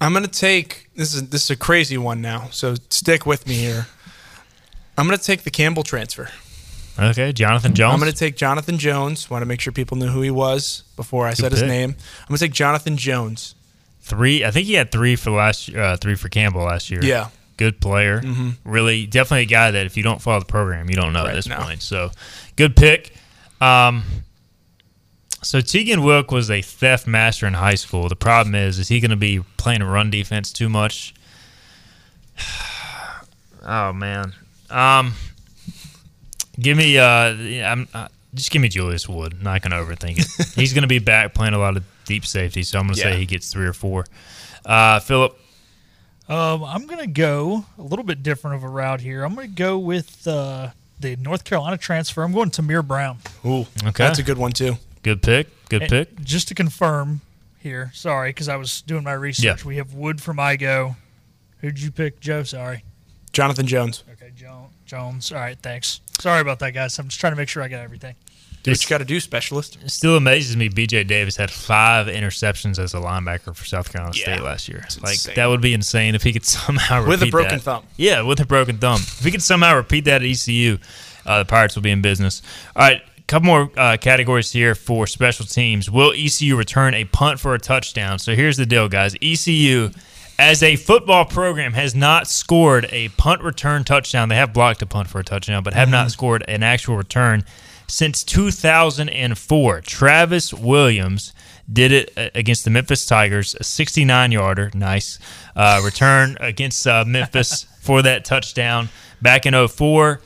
[0.01, 3.47] I'm going to take this is this is a crazy one now, so stick with
[3.47, 3.87] me here.
[4.97, 6.29] I'm going to take the Campbell transfer.
[6.97, 7.93] Okay, Jonathan Jones.
[7.93, 9.29] I'm going to take Jonathan Jones.
[9.29, 11.89] Want to make sure people knew who he was before I said his name.
[11.89, 13.55] I'm going to take Jonathan Jones.
[14.05, 14.45] Three.
[14.45, 17.03] I think he had three for last uh, three for Campbell last year.
[17.03, 17.29] Yeah.
[17.57, 18.21] good player.
[18.63, 21.33] Really, definitely a guy that if you don't follow the program, you don't know at
[21.33, 21.57] this no.
[21.57, 21.81] point.
[21.81, 22.11] So,
[22.55, 23.13] good pick.
[23.59, 24.03] Um,
[25.41, 28.07] so Tegan Wilk was a theft master in high school.
[28.09, 31.13] The problem is, is he going to be playing a run defense too much?
[33.63, 34.33] oh man.
[34.69, 35.13] Um,
[36.59, 36.97] give me.
[36.97, 37.33] Uh,
[37.71, 37.87] I'm.
[37.93, 39.41] Uh, just give me Julius Wood.
[39.41, 40.47] Not going to overthink it.
[40.55, 43.01] He's going to be back playing a lot of deep safety, so I'm going to
[43.01, 43.13] Yeah.
[43.13, 44.05] say he gets three or four.
[44.65, 45.37] Uh, Philip.
[46.27, 49.23] Um, I'm going to go a little bit different of a route here.
[49.23, 52.23] I'm going to go with uh, the North Carolina transfer.
[52.23, 53.17] I'm going to Tamir Brown.
[53.45, 53.91] Ooh, Okay.
[54.05, 54.77] that's a good one too.
[55.03, 55.47] Good pick.
[55.69, 56.21] Good And pick.
[56.23, 57.21] Just to confirm
[57.59, 59.43] here, sorry, because I was doing my research.
[59.61, 59.67] Yeah.
[59.67, 60.95] We have Wood from Igoe.
[61.59, 62.41] Who'd you pick, Joe?
[62.43, 62.83] Sorry.
[63.31, 64.03] Jonathan Jones.
[64.13, 65.31] Okay, jo- Jones.
[65.31, 65.99] All right, thanks.
[66.19, 66.97] Sorry about that, guys.
[66.97, 68.15] I'm just trying to make sure I got everything.
[68.65, 69.77] Do what you got to do, specialist.
[69.83, 70.69] It still amazes me.
[70.69, 74.79] BJ Davis had five interceptions as a linebacker for South Carolina Yeah, State last year.
[75.01, 75.35] Like insane.
[75.35, 77.61] that would be insane if he could somehow With a broken that.
[77.63, 77.83] thumb.
[77.97, 78.95] Yeah, with a broken thumb.
[79.01, 80.77] if he could somehow repeat that at ECU,
[81.25, 82.41] uh, the Pirates will be in business.
[82.75, 85.89] All right, a couple more uh, categories here for special teams.
[85.89, 88.19] Will ECU return a punt for a touchdown?
[88.19, 89.15] So here's the deal, guys.
[89.21, 89.91] ECU.
[90.37, 94.27] As a football program, has not scored a punt return touchdown.
[94.27, 97.45] They have blocked a punt for a touchdown, but have not scored an actual return
[97.87, 99.81] since 2004.
[99.81, 101.33] Travis Williams
[101.71, 105.19] did it uh, against the Memphis Tigers, a 69 yarder, nice
[105.55, 108.89] uh, return against uh, Memphis for that touchdown
[109.21, 110.21] back in 04.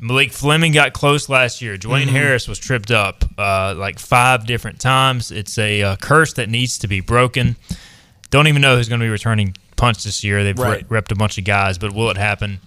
[0.00, 1.76] Malik Fleming got close last year.
[1.76, 5.30] Dwayne Harris was tripped up uh, like five different times.
[5.30, 7.54] It's a uh, curse that needs to be broken.
[8.30, 10.42] Don't even know who's going to be returning punts this year.
[10.42, 10.84] They've Right.
[10.90, 12.58] re- repped a bunch of guys, but will it happen?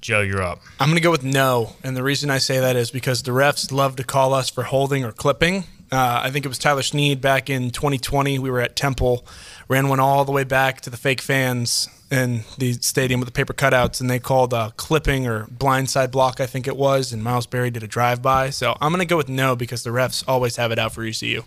[0.00, 0.60] Joe, you're up.
[0.78, 1.74] I'm going to go with no.
[1.82, 4.62] And the reason I say that is because the refs love to call us for
[4.62, 5.64] holding or clipping.
[5.90, 8.38] Uh, I think it was Tyler Snead back in 2020.
[8.38, 9.24] We were at Temple,
[9.68, 13.32] ran one all the way back to the fake fans in the stadium with the
[13.32, 17.22] paper cutouts, and they called uh, clipping or blindside block, I think it was, and
[17.22, 18.50] Miles Berry did a drive by.
[18.50, 21.04] So I'm going to go with no because the refs always have it out for
[21.04, 21.42] ECU.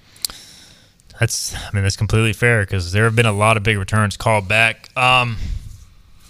[1.19, 4.17] That's I mean that's completely fair because there have been a lot of big returns
[4.17, 4.89] called back.
[4.97, 5.37] Um,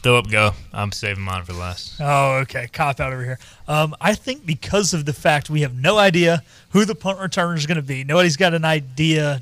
[0.02, 0.52] Philip, go.
[0.74, 1.94] I'm saving mine for last.
[2.00, 2.68] Oh, okay.
[2.74, 3.40] Cop out over here.
[3.68, 7.56] Um, I think because of the fact we have no idea who the punt returner
[7.56, 9.42] is going to be, nobody's got an idea.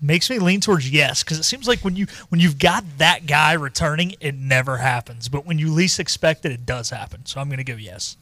[0.00, 3.26] Makes me lean towards yes because it seems like when you when you've got that
[3.26, 5.28] guy returning, it never happens.
[5.28, 7.26] But when you least expect it, it does happen.
[7.26, 8.16] So I'm going to go yes.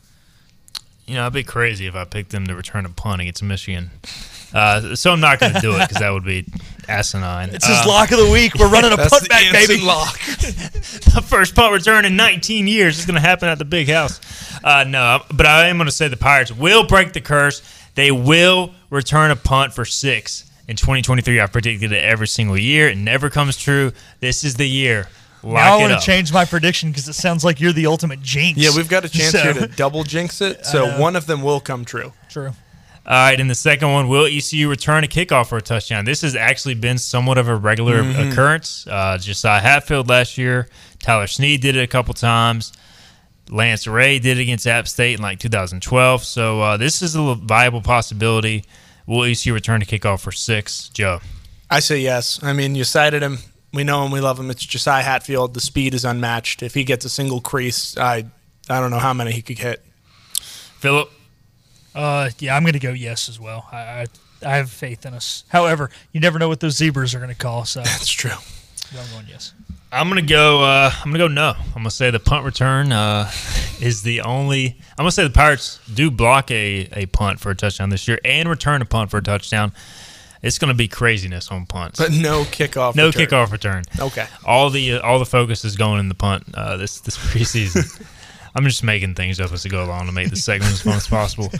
[1.07, 3.90] You know, I'd be crazy if I picked them to return a punt against Michigan.
[4.53, 6.47] Uh, so I'm not going to do it because that would be
[6.88, 7.51] asinine.
[7.51, 8.55] It's his lock of the week.
[8.55, 9.81] We're running a punt back, baby.
[9.81, 10.19] lock.
[10.21, 12.97] the first punt return in 19 years.
[12.97, 14.21] It's going to happen at the big house.
[14.64, 17.62] Uh, no, but I am going to say the Pirates will break the curse.
[17.95, 21.40] They will return a punt for six in 2023.
[21.40, 22.88] I've predicted it every single year.
[22.88, 23.92] It never comes true.
[24.21, 25.09] This is the year.
[25.46, 28.20] Lock Now I want to change my prediction because it sounds like you're the ultimate
[28.20, 28.59] jinx.
[28.59, 31.42] Yeah, we've got a chance So- here to double jinx it, so one of them
[31.42, 32.12] will come true.
[32.28, 32.48] True.
[33.09, 36.04] All right, and the second one, will ECU return a kickoff for a touchdown?
[36.04, 38.32] This has actually been somewhat of a regular Mm-hmm.
[38.32, 38.85] occurrence.
[38.88, 42.72] Uh, Josiah Hatfield last year, Tyler Snead did it a couple times.
[43.48, 46.24] Lance Ray did it against App State in like 2012.
[46.24, 48.64] So uh, this is a viable possibility.
[49.06, 50.88] Will ECU return to kickoff for six?
[50.88, 51.20] Joe.
[51.70, 52.42] I say yes.
[52.42, 53.38] I mean, you cited him.
[53.77, 54.11] We know him.
[54.11, 54.51] We love him.
[54.51, 55.55] It's Josiah Hatfield.
[55.55, 56.62] The speed is unmatched.
[56.62, 58.25] If he gets a single crease, I
[58.69, 59.85] I don't know how many he could hit.
[60.79, 61.11] Philip.
[61.95, 63.69] Uh, yeah, I'm going to go yes as well.
[63.73, 64.07] I, I
[64.45, 65.45] I have faith in us.
[65.49, 68.33] However, you never know what those zebras are going to call, so That's true.
[68.93, 69.53] I'm going yes.
[69.93, 70.62] I'm gonna go.
[70.62, 71.29] Uh, I'm gonna go.
[71.29, 71.55] No.
[71.59, 73.31] I'm gonna say the punt return uh,
[73.81, 74.77] is the only.
[74.91, 78.19] I'm gonna say the Pirates do block a, a punt for a touchdown this year
[78.25, 79.73] and return a punt for a touchdown.
[80.42, 81.99] It's gonna be craziness on punts.
[81.99, 82.94] But no kickoff.
[82.94, 82.96] Return.
[82.96, 83.27] No return.
[83.27, 83.85] kickoff return.
[83.99, 84.27] Okay.
[84.44, 88.07] All the uh, all the focus is going in the punt uh, this this preseason.
[88.55, 90.94] I'm just making things up as we go along to make the segment as fun
[90.94, 91.51] as possible.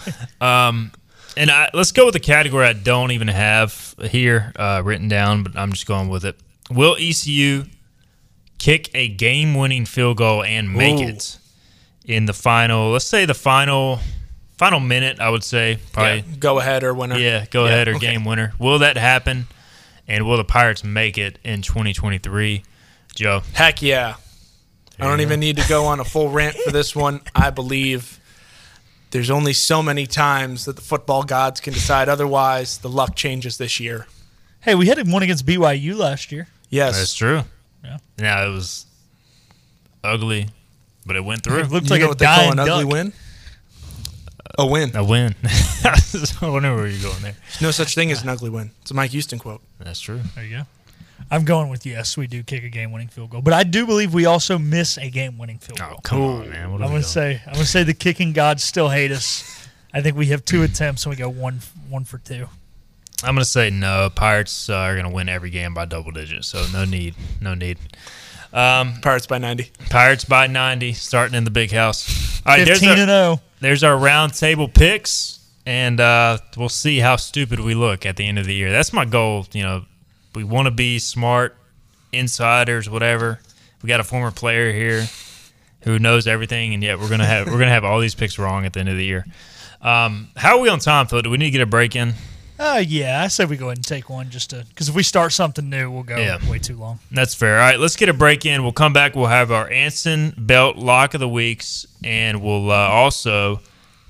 [0.41, 0.93] Um,
[1.37, 5.43] and I, let's go with the category I don't even have here uh, written down,
[5.43, 6.37] but I'm just going with it.
[6.71, 7.65] Will ECU
[8.59, 11.09] kick a game-winning field goal and make Ooh.
[11.09, 11.39] it
[12.07, 12.91] in the final?
[12.91, 14.01] Let's say the final
[14.57, 15.21] final minute.
[15.21, 16.25] I would say probably.
[16.29, 17.17] Yeah, go ahead or winner.
[17.19, 18.13] Yeah, go Yeah, ahead or okay.
[18.13, 18.53] game winner.
[18.59, 19.47] Will that happen?
[20.09, 22.63] And will the Pirates make it in 2023?
[23.15, 23.43] Joe.
[23.55, 24.17] Heck yeah.
[25.01, 27.21] I don't you even need to go on a full rant for this one.
[27.35, 28.19] I believe
[29.11, 32.79] there's only so many times that the football gods can decide otherwise.
[32.79, 34.07] The luck changes this year.
[34.61, 36.49] Hey, we had one against BYU last year.
[36.71, 36.97] Yes.
[36.97, 37.43] That's true.
[37.85, 37.99] Yeah.
[38.19, 38.87] Now it was
[40.03, 40.49] ugly,
[41.05, 41.59] but it went through.
[41.61, 42.93] It looked You like know a what they call dying an ugly duck.
[42.93, 43.13] win?
[44.59, 44.95] A win.
[44.97, 45.35] A win.
[45.45, 47.37] I wonder where you're going there.
[47.61, 48.71] No such thing as an uh, ugly win.
[48.83, 49.61] It's a Mike Houston quote.
[49.79, 50.21] That's true.
[50.35, 50.63] There you go.
[51.31, 54.15] I'm going with yes, we do kick a game-winning field goal, but I do believe
[54.15, 55.95] we also miss a game-winning field oh, goal.
[55.99, 56.43] Oh come Ooh.
[56.43, 56.73] on, man!
[56.73, 59.69] What I'm gonna say I'm gonna say the kicking gods still hate us.
[59.93, 62.49] I think we have two attempts and we go one one for two.
[63.25, 64.11] I'm gonna say no.
[64.15, 67.79] Pirates uh, are gonna win every game by double digits, so no need, no need.
[68.53, 69.71] Um, Pirates by 90.
[69.91, 72.41] Pirates by 90, starting in the big house.
[72.47, 76.69] All right, 15 there's a, and 0 there's our round table picks, and uh, we'll
[76.69, 78.71] see how stupid we look at the end of the year.
[78.71, 79.47] That's my goal.
[79.53, 79.85] You know,
[80.35, 81.57] we want to be smart,
[82.13, 83.41] insiders, whatever.
[83.83, 85.07] We got a former player here
[85.83, 88.67] who knows everything, and yet we're gonna have we're gonna have all these picks wrong
[88.67, 89.25] at the end of the year.
[89.81, 91.23] Um, how are we on time, Phil?
[91.23, 92.15] Do we need to get a break in?
[92.59, 95.03] Uh, yeah, I said we go ahead and take one just to because if we
[95.03, 96.39] start something new, we'll go Yeah.
[96.51, 97.01] way too long.
[97.11, 97.55] That's fair.
[97.59, 98.63] All right, let's get a break in.
[98.63, 99.15] We'll come back.
[99.15, 103.61] We'll have our Anson Belt lock of the weeks, and we'll uh, also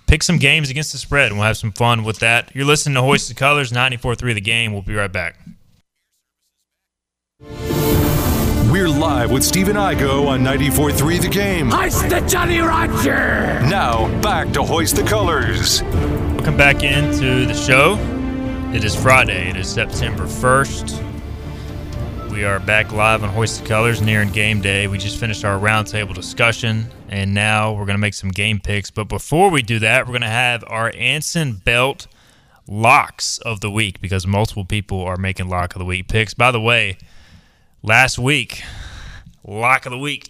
[0.06, 2.52] pick some games against the spread, and we'll have some fun with that.
[2.54, 4.72] You're listening to Hoist the Colors, 94.3 The Game.
[4.72, 5.36] We'll be right back.
[8.70, 11.70] We're live with Stephen Igoe on 94.3 The Game.
[11.70, 13.60] Heist the Jolly Roger!
[13.68, 15.82] Now, back to Hoist the Colors.
[15.82, 17.96] Welcome back into the show.
[18.76, 19.48] It is Friday.
[19.48, 22.30] It is September 1st.
[22.30, 24.86] We are back live on Hoist the Colors, nearing game day.
[24.86, 28.90] We just finished our roundtable discussion, and now we're going to make some game picks.
[28.90, 32.06] But before we do that, we're going to have our Anson Belt
[32.68, 36.34] locks of the week because multiple people are making lock of the week picks.
[36.34, 36.98] By the way,
[37.82, 38.62] last week,
[39.42, 40.26] lock of the week,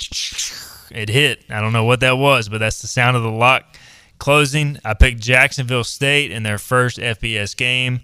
[0.93, 1.43] it hit.
[1.51, 3.77] I don't know what that was, but that's the sound of the lock
[4.21, 4.79] closing.
[4.85, 8.03] I picked Jacksonville State in their first FBS game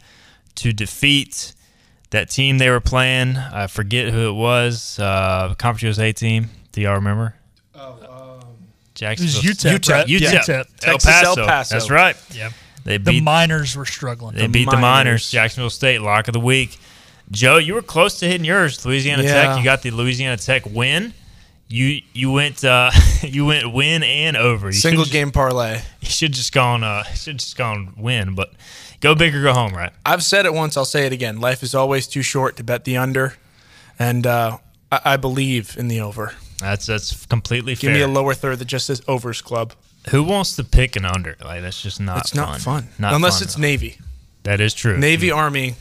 [0.56, 1.54] to defeat
[2.10, 3.36] that team they were playing.
[3.36, 4.98] I forget who it was.
[4.98, 6.50] Uh, Conference USA team.
[6.72, 7.34] Do y'all remember?
[7.74, 8.48] Oh, um, It was
[8.94, 9.42] Jacksonville.
[9.42, 10.06] UTEP, UTEP, right?
[10.06, 10.20] UTEP.
[10.20, 10.40] Yeah.
[10.40, 10.66] UTEP.
[10.84, 11.46] El Texas El Paso.
[11.46, 11.74] Paso.
[11.74, 12.16] That's right.
[12.34, 12.50] Yeah.
[12.84, 14.34] They beat, The miners were struggling.
[14.36, 14.82] they beat the Miners.
[14.82, 15.30] Miners.
[15.30, 16.78] Jacksonville State lock of the week.
[17.30, 18.84] Joe, you were close to hitting yours.
[18.84, 19.32] Louisiana Yeah.
[19.46, 19.58] Tech.
[19.58, 21.14] You got the Louisiana Tech win.
[21.68, 22.90] You you went uh,
[23.22, 24.66] you went win and over.
[24.66, 25.80] You Single should've- game parlay.
[26.02, 28.52] You should just gone uh should just gone win, but
[29.02, 29.92] go big or go home, right?
[30.06, 30.78] I've said it once.
[30.78, 31.40] I'll say it again.
[31.40, 33.34] Life is always too short to bet the under,
[33.98, 34.56] and uh,
[34.90, 36.32] I, I believe in the over.
[36.60, 37.90] That's that's completely fair.
[37.90, 38.06] Give fair.
[38.08, 39.74] me a lower third that just says overs club.
[40.10, 41.36] Who wants to pick an under?
[41.44, 42.18] Like that's just not.
[42.22, 43.58] It's not fun, Not unless fun it's.
[43.58, 43.98] Navy.
[44.44, 44.96] That is true.
[44.98, 45.74] Navy Army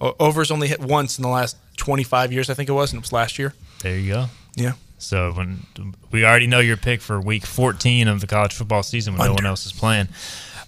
[0.00, 2.98] o- overs only hit once in the last 25 years, I think it was, and
[2.98, 3.54] it was last year.
[3.80, 4.26] There you go.
[4.54, 4.72] Yeah.
[4.98, 5.66] So when
[6.10, 9.34] we already know your pick for week 14 of the college football season when no
[9.34, 10.08] one else is playing.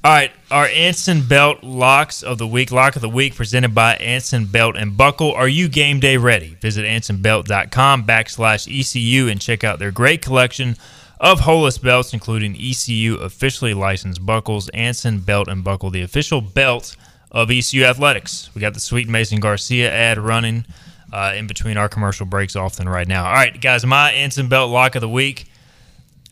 [0.06, 3.96] All right, our Anson Belt locks of the week, lock of the week presented by
[3.96, 5.32] Anson Belt and Buckle.
[5.32, 6.56] Are you game day ready?
[6.60, 10.76] Visit ansonbelt.com backslash ECU and check out their great collection
[11.18, 16.94] of holeless belts, including ECU officially licensed buckles, Anson Belt and Buckle, the official belt
[17.32, 18.48] of ECU athletics.
[18.54, 20.66] We got the sweet Mason Garcia ad running
[21.12, 23.26] uh, in between our commercial breaks often right now.
[23.26, 25.46] All right, guys, my Anson Belt lock of the week.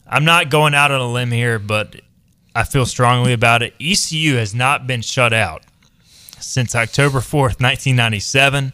[0.07, 1.97] I'm not going out on a limb here, but
[2.55, 3.75] I feel strongly about it.
[3.81, 5.64] ECU has not been shut out
[6.38, 8.73] since October 4th, 1997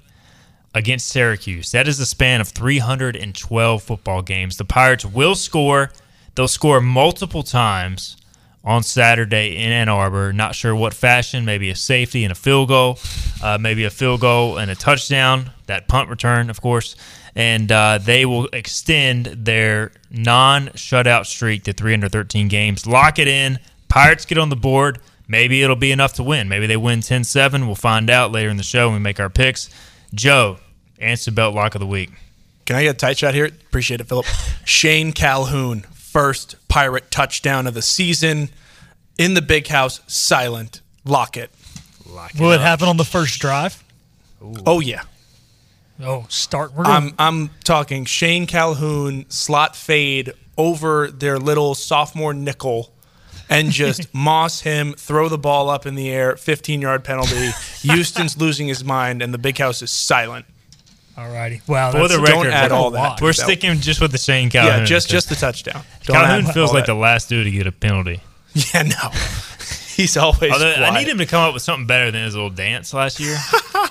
[0.74, 1.72] against Syracuse.
[1.72, 4.56] That is a span of 312 football games.
[4.56, 5.90] The Pirates will score.
[6.34, 8.16] They'll score multiple times
[8.62, 10.32] on Saturday in Ann Arbor.
[10.32, 12.98] Not sure what fashion, maybe a safety and a field goal,
[13.42, 16.96] uh, maybe a field goal and a touchdown, that punt return, of course.
[17.34, 22.86] And uh, they will extend their non shutout streak to 313 games.
[22.86, 23.58] Lock it in.
[23.88, 25.00] Pirates get on the board.
[25.28, 26.48] Maybe it'll be enough to win.
[26.48, 27.66] Maybe they win 10 7.
[27.66, 29.70] We'll find out later in the show when we make our picks.
[30.12, 30.58] Joe,
[30.98, 32.10] Anson Belt lock of the week.
[32.66, 33.46] Can I get a tight shot here?
[33.46, 34.26] Appreciate it, Philip.
[34.64, 38.48] Shane Calhoun, first Pirate touchdown of the season
[39.18, 40.80] in the big house, silent.
[41.04, 41.50] Lock it.
[42.08, 43.82] Lock Will it happen on the first drive?
[44.66, 45.02] Oh, yeah.
[46.02, 46.72] Oh, start.
[46.74, 46.84] We're.
[46.84, 52.92] I'm I'm talking Shane Calhoun slot fade over their little sophomore nickel
[53.48, 57.50] and just moss him, throw the ball up in the air, 15 yard penalty.
[57.82, 60.46] Houston's losing his mind, and the big house is silent.
[61.18, 61.66] Alrighty.
[61.68, 61.90] Wow.
[61.92, 62.98] For that's- the Don't add we're all that.
[62.98, 63.20] watch.
[63.20, 64.80] We're That- sticking just with the Shane Calhoun.
[64.80, 65.82] yeah, just just the touchdown.
[66.04, 66.92] Don't Calhoun feels like that.
[66.92, 68.20] the last dude to get a penalty.
[68.74, 69.10] Yeah, no.
[69.94, 70.50] He's always.
[70.50, 73.20] Although I need him to come up with something better than his little dance last
[73.20, 73.36] year.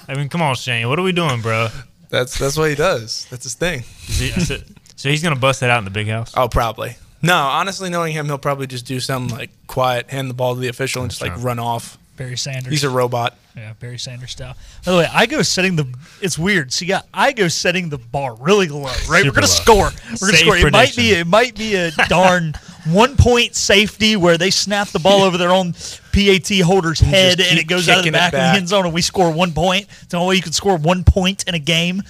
[0.08, 0.90] I mean, come on, Shane.
[0.90, 1.70] What are we doing, bro?
[2.10, 3.28] That's that's what he does.
[3.30, 3.84] That's his thing.
[4.08, 4.58] Is he- so,
[4.96, 6.34] so he's gonna bust that out in the big house.
[6.36, 6.96] Oh, probably.
[7.22, 10.60] No, honestly, knowing him, he'll probably just do something like quiet, hand the ball to
[10.62, 11.98] the official, and just like run off.
[12.16, 12.70] Barry Sanders.
[12.72, 13.38] He's a robot.
[13.56, 14.56] Yeah, Barry Sanders style.
[14.86, 15.88] By the way, I go setting the.
[16.22, 16.72] It's weird.
[16.74, 18.84] See, yeah, I go setting the bar really low.
[19.10, 19.46] Right, we're gonna low.
[19.48, 19.90] score.
[20.22, 20.58] We're gonna Safe score.
[20.58, 21.12] It might be.
[21.12, 22.54] It might be a darn
[22.88, 25.74] one point safety where they snap the ball over their own
[26.12, 28.68] PAT holder's head and it goes out of the kicking it back of the end
[28.70, 29.88] zone and we score one point.
[30.02, 32.04] It's the only way you can score one point in a game.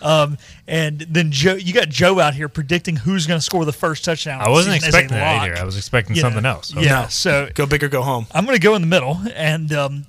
[0.00, 3.72] Um, and then Joe, you got Joe out here predicting who's going to score the
[3.72, 4.40] first touchdown.
[4.40, 5.42] I wasn't expecting that lock.
[5.48, 5.56] either.
[5.60, 6.74] I was expecting You something know, else.
[6.74, 7.06] Yeah.
[7.08, 8.26] So Go big or go home.
[8.32, 9.20] I'm going to go in the middle.
[9.34, 10.06] And um,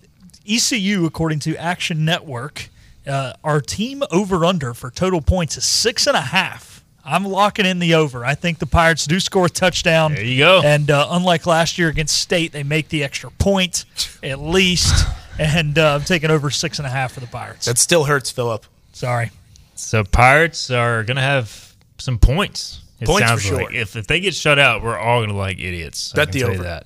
[0.50, 2.70] ECU, according to Action Network,
[3.06, 6.73] uh, our team over under for total points is six and a half.
[7.06, 8.26] I'm locking in the over.
[8.26, 10.14] I think the Pirates do score a touchdown.
[10.14, 10.62] There you go.
[10.64, 13.86] And uh, unlike last year against State, they make the extra point
[14.22, 15.06] at least.
[15.40, 17.66] And uh, I'm taking over six and a half for the Pirates.
[17.66, 18.66] That still hurts, Philip.
[18.94, 19.32] Sorry.
[19.76, 22.82] So Pirates are gonna have some points.
[23.02, 23.58] It Points for sounds sure.
[23.64, 26.14] like if if they get shut out, we're all gonna like idiots.
[26.14, 26.64] I Bet can the over.
[26.64, 26.86] that.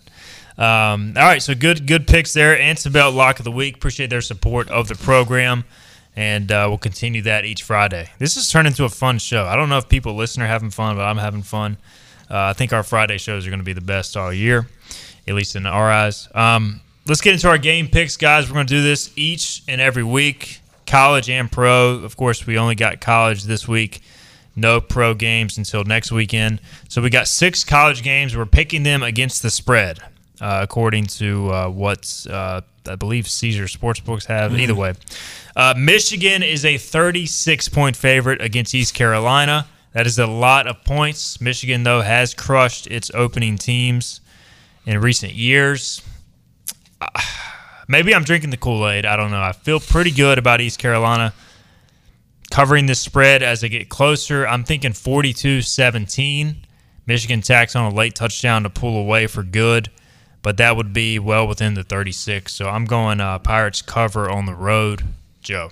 [0.58, 2.58] Um, all right, so good good picks there.
[2.60, 3.76] Anson Belt lock of the week.
[3.76, 5.66] Appreciate their support of the program,
[6.18, 8.10] and uh, we'll continue that each Friday.
[8.18, 9.46] This has turned into a fun show.
[9.46, 11.78] I don't know if people listen are having fun, but I'm having fun.
[12.30, 14.68] Uh, I think our Friday shows are going to be the best all year,
[15.28, 16.28] at least in our eyes.
[16.34, 18.50] Um, let's get into our game picks, guys.
[18.50, 22.00] We're going to do this each and every week, college and pro.
[22.04, 24.02] Of course, we only got college this week.
[24.56, 26.62] No pro games until next weekend.
[26.90, 28.36] So we got six college games.
[28.36, 30.00] We're picking them against the spread,
[30.42, 34.58] uh, according to uh, what uh, I believe Caesar Sportsbooks have.
[34.58, 34.94] Either way,
[35.56, 39.68] uh, Michigan is a 36 point favorite against East Carolina.
[39.94, 41.42] That is a lot of points.
[41.42, 44.22] Michigan, though, has crushed its opening teams
[44.86, 46.02] in recent years.
[47.02, 47.08] Uh,
[47.90, 49.06] Maybe I'm drinking the Kool Aid.
[49.06, 49.42] I don't know.
[49.42, 51.34] I feel pretty good about East Carolina
[52.52, 54.48] covering the spread as they get closer.
[54.48, 56.66] I'm thinking 42 17.
[57.06, 59.90] Michigan tacks on a late touchdown to pull away for good,
[60.48, 62.54] but that would be well within the 36.
[62.54, 65.04] So I'm going uh, Pirates cover on the road.
[65.42, 65.72] Joe.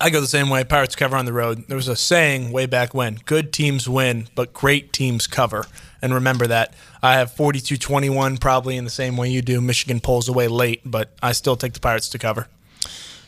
[0.00, 0.64] I go the same way.
[0.64, 1.68] Pirates cover on the road.
[1.68, 5.64] There was a saying way back when good teams win, but great teams cover.
[6.02, 6.74] And remember that.
[7.00, 9.60] I have 42 21, probably in the same way you do.
[9.60, 12.48] Michigan pulls away late, but I still take the Pirates to cover.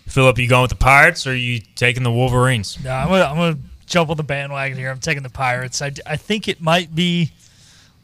[0.09, 2.83] Philip, you going with the Pirates or are you taking the Wolverines?
[2.83, 4.91] No, I'm gonna, I'm jump on the bandwagon here.
[4.91, 5.80] I'm taking the Pirates.
[5.80, 7.41] I, I think it might be a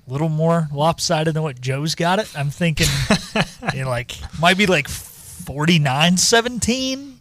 [0.09, 2.29] little more lopsided than what Joe's got it.
[2.37, 2.89] I'm thinking,
[3.75, 7.15] you know, like might be like 49-17.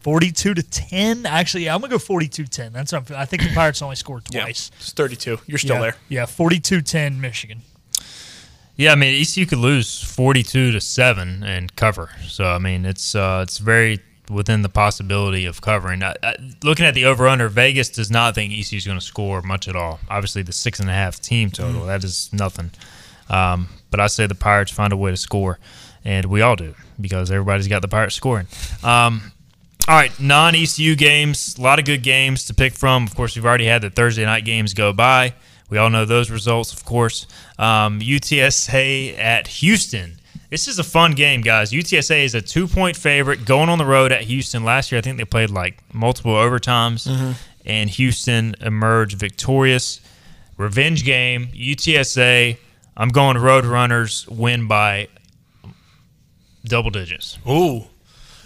[0.00, 1.26] 42 to 10.
[1.26, 2.72] Actually, yeah, I'm going to go 42-10.
[2.72, 4.70] That's what I'm, I think the Pirates only scored Yeah, twice.
[4.78, 5.38] it's 32.
[5.46, 5.80] You're still yeah.
[5.82, 5.96] there.
[6.08, 7.62] Yeah, 42-10 Michigan.
[8.76, 12.10] Yeah, I mean ECU could lose forty-two to seven and cover.
[12.28, 13.98] So I mean it's uh, it's very
[14.30, 16.02] within the possibility of covering.
[16.02, 19.42] I, I, looking at the over/under, Vegas does not think ECU is going to score
[19.42, 20.00] much at all.
[20.08, 22.70] Obviously, the six and a half team total that is nothing.
[23.28, 25.58] Um, but I say the Pirates find a way to score,
[26.04, 28.46] and we all do because everybody's got the Pirates scoring.
[28.82, 29.32] Um,
[29.86, 33.04] all right, non ECU games, a lot of good games to pick from.
[33.04, 35.34] Of course, we've already had the Thursday night games go by.
[35.70, 37.26] We all know those results, of course.
[37.58, 40.17] Um, UTSA at Houston.
[40.50, 41.72] This is a fun game, guys.
[41.72, 44.64] UTSA is a two point favorite going on the road at Houston.
[44.64, 47.32] Last year, I think they played like multiple overtimes, mm-hmm.
[47.66, 50.00] and Houston emerged victorious.
[50.56, 52.56] Revenge game, UTSA.
[52.96, 55.08] I'm going Roadrunners win by
[56.64, 57.84] double digits Ooh.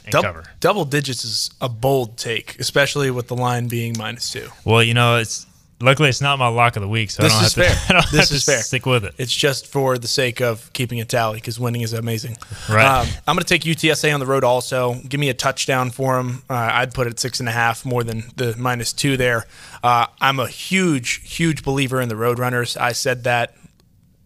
[0.05, 0.45] and Dou- cover.
[0.61, 4.49] Double digits is a bold take, especially with the line being minus two.
[4.65, 5.47] Well, you know, it's
[5.83, 7.75] luckily it's not my lock of the week, so This I don't is have to.
[7.75, 7.87] fair.
[7.97, 8.63] I don't This have is to fair.
[8.63, 9.15] Stick with it.
[9.19, 12.37] It's just for the sake of keeping a tally because winning is amazing.
[12.71, 12.85] Right.
[12.87, 14.95] Um, I'm going to take UTSA on the road also.
[15.09, 16.43] Give me a touchdown for them.
[16.49, 19.45] Uh, I'd put it six and a half more than the minus two there.
[19.83, 22.77] Uh, I'm a huge, huge believer in the Roadrunners.
[22.81, 23.55] I said that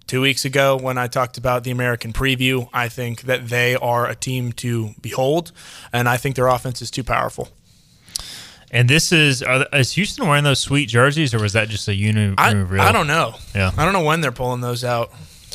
[0.06, 2.68] two weeks ago when I talked about the American preview.
[2.72, 5.50] I think that they are a team to behold,
[5.92, 7.48] and I think their offense is too powerful.
[8.76, 11.94] And this is are, is Houston wearing those sweet jerseys, or was that just a
[11.94, 12.34] uni?
[12.36, 12.82] I, real?
[12.82, 13.34] I don't know.
[13.54, 13.70] Yeah.
[13.76, 15.10] I don't know when they're pulling those out.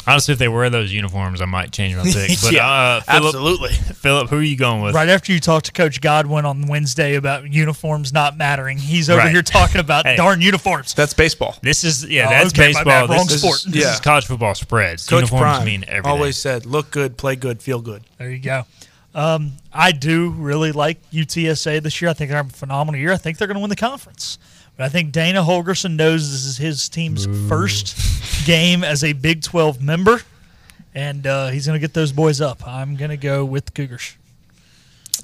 [0.07, 2.32] Honestly, if they wear those uniforms, I might change my pick.
[2.41, 3.69] But yeah, uh, Phillip, absolutely.
[3.74, 4.95] Philip, who are you going with?
[4.95, 9.19] Right after you talked to Coach Godwin on Wednesday about uniforms not mattering, he's over
[9.19, 9.32] Right.
[9.32, 10.15] here talking about Hey.
[10.15, 10.95] darn uniforms.
[10.95, 11.55] That's baseball.
[11.61, 12.86] This is yeah, Oh, that's okay, baseball.
[12.86, 13.09] bad.
[13.11, 13.57] Wrong this sport.
[13.57, 13.93] Is, this Yeah.
[13.93, 15.05] is college football spreads.
[15.07, 16.11] Coach Uniforms Prime mean everything.
[16.11, 18.65] always said, "Look good, play good, feel good." There you go.
[19.14, 22.09] Um, I do really like UTSA this year.
[22.09, 23.12] I think they're having a phenomenal year.
[23.12, 24.38] I think they're going to win the conference.
[24.78, 29.41] But I think Dana Holgorsen knows this is his team's first game as a Big
[29.43, 30.22] 12 member,
[30.95, 32.66] and uh, he's going to get those boys up.
[32.66, 34.16] I'm going to go with the Cougars.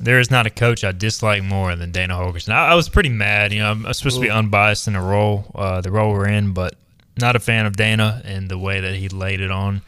[0.01, 2.49] there is not a coach I dislike more than Dana Holgorsen.
[2.49, 3.53] I, I was pretty mad.
[3.53, 6.51] You know, I'm supposed to be unbiased in the role, uh, the role we're in,
[6.51, 6.75] but
[7.17, 9.81] not a fan of Dana and the way that he laid it on.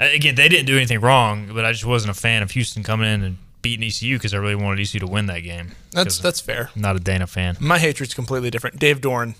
[0.00, 2.82] Uh, Again, they didn't do anything wrong, but I just wasn't a fan of Houston
[2.82, 5.72] coming in and beating ECU because I really wanted ECU to win that game.
[5.92, 6.70] That's that's fair.
[6.74, 7.56] I'm not a Dana fan.
[7.60, 8.78] My hatred's completely different.
[8.78, 9.34] Dave Doeren,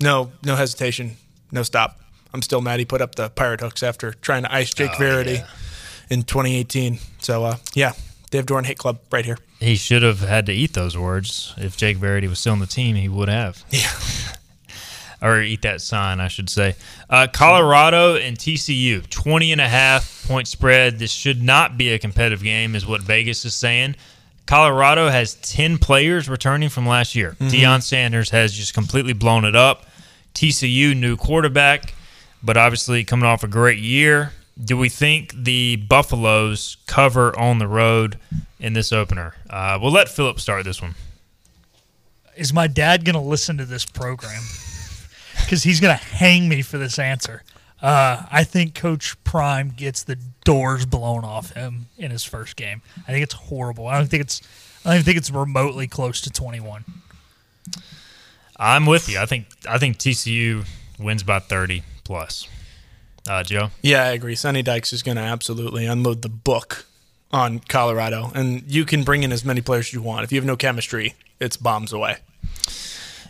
[0.00, 1.16] no, no hesitation,
[1.50, 2.00] no stop.
[2.34, 5.40] I'm still mad he put up the pirate hooks after trying to ice Jake Verity
[6.10, 6.98] in 2018.
[7.20, 7.92] So uh, yeah,
[8.30, 9.38] Dave Doeren hate club right here.
[9.60, 11.54] He should have had to eat those words.
[11.56, 13.64] If Jake Verity was still on the team, he would have.
[13.70, 13.90] Yeah.
[15.20, 16.74] or eat that sign, I should say.
[17.10, 20.98] Uh, Colorado and TCU, 20 and a half point spread.
[20.98, 23.96] This should not be a competitive game, is what Vegas is saying.
[24.46, 27.36] Colorado has 10 players returning from last year.
[27.38, 29.84] Deion Sanders has just completely blown it up.
[30.34, 31.92] TCU, new quarterback,
[32.42, 34.32] but obviously coming off a great year.
[34.62, 38.18] Do we think the Buffaloes cover on the road
[38.58, 39.34] in this opener?
[39.50, 40.94] Uh, we'll let Philip start this one.
[42.36, 44.42] Is my dad going to listen to this program?
[45.44, 47.42] Because he's going to hang me for this answer.
[47.80, 52.82] Uh, I think Coach Prime gets the doors blown off him in his first game.
[53.06, 53.86] I think it's horrible.
[53.86, 54.42] I don't think it's.
[54.84, 56.84] I don't think it's remotely close to 21.
[58.56, 59.18] I'm with you.
[59.18, 60.66] I think I think TCU
[60.98, 62.48] wins by 30 plus.
[63.28, 64.34] Uh, Joe, Yeah, I agree.
[64.34, 66.86] Sonny Dykes is going to absolutely unload the book
[67.30, 70.24] on Colorado, and you can bring in as many players as you want.
[70.24, 72.16] If you have no chemistry, it's bombs away.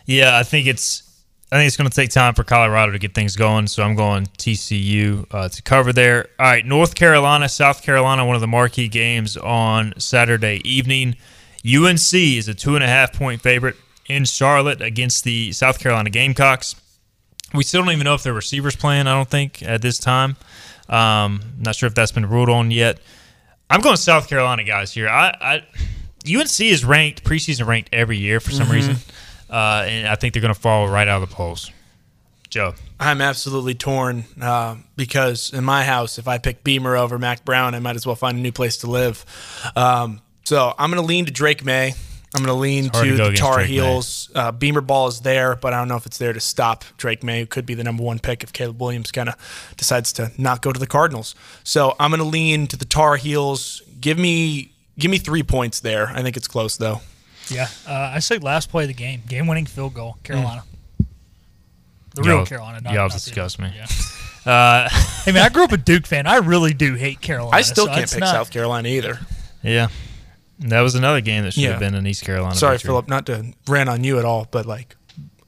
[0.05, 1.03] yeah, I think it's
[1.51, 3.67] I think it's going to take time for Colorado to get things going.
[3.67, 6.27] So I'm going TCU uh, to cover there.
[6.39, 11.15] All right, North Carolina, South Carolina, one of the marquee games on Saturday evening.
[11.65, 13.75] UNC is a two and a half point favorite
[14.07, 16.75] in Charlotte against the South Carolina Gamecocks.
[17.53, 19.07] We still don't even know if their receivers playing.
[19.07, 20.37] I don't think at this time.
[20.87, 22.99] Um, not sure if that's been ruled on yet.
[23.69, 25.07] I'm going South Carolina guys here.
[25.07, 25.55] I, I
[26.27, 28.97] UNC is ranked preseason ranked every year for some reason,
[29.49, 31.71] uh, and I think they're going to fall right out of the polls.
[32.49, 37.45] Joe, I'm absolutely torn uh, because in my house, if I pick Beamer over Mack
[37.45, 39.23] Brown, I might as well find a new place to live.
[39.75, 41.93] Um, so I'm going to lean to Drake Maye.
[42.33, 44.31] I'm going to lean to to the Tar Drake Heels.
[44.33, 47.23] Uh, Beamer ball is there, but I don't know if it's there to stop Drake
[47.23, 50.31] Maye, who could be the number one pick if Caleb Williams kind of decides to
[50.37, 51.35] not go to the Cardinals.
[51.63, 53.81] So I'm going to lean to the Tar Heels.
[53.99, 56.07] Give me give me three points there.
[56.09, 57.01] I think it's close though.
[57.49, 60.63] Yeah, uh, I say last play of the game, game-winning field goal, Carolina.
[62.15, 62.81] The real Y'all- Carolina.
[62.81, 63.71] Not, y'all not disgust me.
[63.75, 63.85] Yeah.
[64.45, 64.87] Uh,
[65.25, 66.25] Hey man, I grew up a Duke fan.
[66.25, 67.55] I really do hate Carolina.
[67.57, 69.19] I still so can't pick not- South Carolina either.
[69.61, 69.89] yeah,
[70.59, 71.71] that was another game that should Yeah.
[71.71, 72.55] have been an East Carolina.
[72.55, 72.87] Sorry, victory.
[72.87, 74.95] Philip, not to rant on you at all, but like,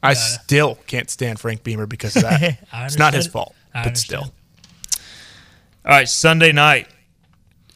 [0.03, 0.15] I Yeah.
[0.15, 2.59] still can't stand Frank Beamer because of that.
[2.73, 4.25] It's not his fault, I but understand.
[4.25, 4.33] still.
[5.85, 6.87] All right, Sunday night,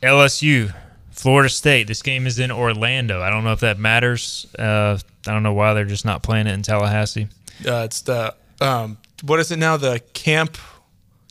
[0.04, 0.74] LSU,
[1.16, 1.88] Florida State.
[1.88, 3.22] This game is in Orlando.
[3.22, 4.46] I don't know if that matters.
[4.58, 4.98] Uh,
[5.28, 7.28] I don't know why they're just not playing it in Tallahassee.
[7.66, 9.78] Uh, it's the um, what is it now?
[9.78, 10.58] The camp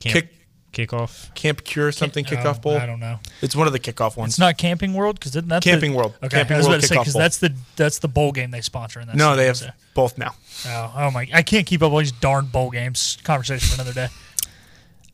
[0.00, 0.26] Camp,
[0.72, 1.32] kick kickoff.
[1.34, 2.76] camp cure something Oh, kickoff bowl.
[2.76, 3.18] I don't know.
[3.42, 4.32] It's one of the kickoff ones.
[4.32, 6.14] It's not Camping World because that's Camping the, World.
[6.22, 7.20] Okay, Camping I was World about to say kickoff because bowl.
[7.22, 9.00] that's the that's the bowl game they sponsor.
[9.00, 9.62] In that no, they have
[9.94, 10.34] both now.
[10.66, 11.28] Oh, oh my!
[11.32, 13.18] I can't keep up all these darn bowl games.
[13.22, 14.08] Conversation for another day.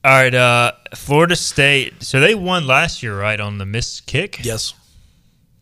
[0.02, 2.02] All right, uh, Florida State.
[2.02, 4.42] So they won last year, right, on the missed kick?
[4.42, 4.72] Yes.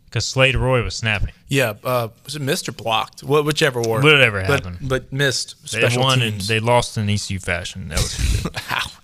[0.04, 1.32] Because Slade Roy was snapping.
[1.48, 1.74] Yeah.
[1.84, 3.20] Uh, was it missed or blocked?
[3.20, 4.00] Wh- whichever war.
[4.00, 4.78] Whatever but, happened.
[4.80, 5.70] But missed.
[5.72, 6.32] They won teams.
[6.32, 7.90] and they lost in ECU fashion.
[7.92, 8.56] LSU did.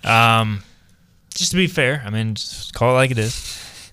[0.11, 0.63] Um,
[1.35, 3.91] just to be fair, I mean, just call it like it is.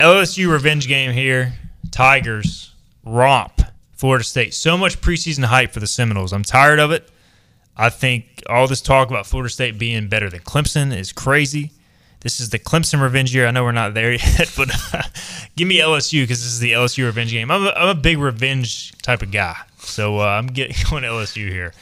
[0.00, 1.52] LSU revenge game here.
[1.90, 2.74] Tigers
[3.04, 3.60] romp
[3.92, 4.54] Florida State.
[4.54, 6.32] So much preseason hype for the Seminoles.
[6.32, 7.08] I'm tired of it.
[7.76, 11.72] I think all this talk about Florida State being better than Clemson is crazy.
[12.20, 13.46] This is the Clemson revenge year.
[13.46, 14.70] I know we're not there yet, but
[15.56, 17.50] give me LSU because this is the LSU revenge game.
[17.50, 21.48] I'm a, I'm a big revenge type of guy, so uh, I'm getting going LSU
[21.48, 21.72] here.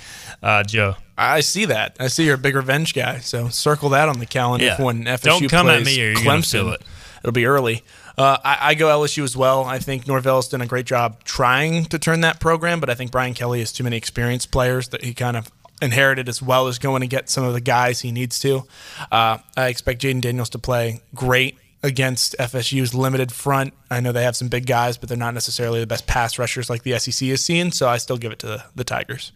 [0.42, 0.94] Uh, Joe.
[1.18, 1.96] I see that.
[2.00, 3.18] I see you're a big revenge guy.
[3.18, 4.82] So circle that on the calendar Yeah.
[4.82, 6.72] when FSU Don't come at plays me or Clemson.
[6.72, 6.82] it.
[7.22, 7.82] It'll be early.
[8.16, 9.64] Uh, I, I go LSU as well.
[9.64, 13.10] I think Norvell's done a great job trying to turn that program, but I think
[13.10, 15.50] Brian Kelly has too many experienced players that he kind of
[15.82, 18.64] inherited as well as going to get some of the guys he needs to.
[19.10, 23.72] Uh, I expect Jayden Daniels to play great against FSU's limited front.
[23.90, 26.68] I know they have some big guys, but they're not necessarily the best pass rushers
[26.68, 29.32] like the SEC has seen, so I still give it to the, the Tigers.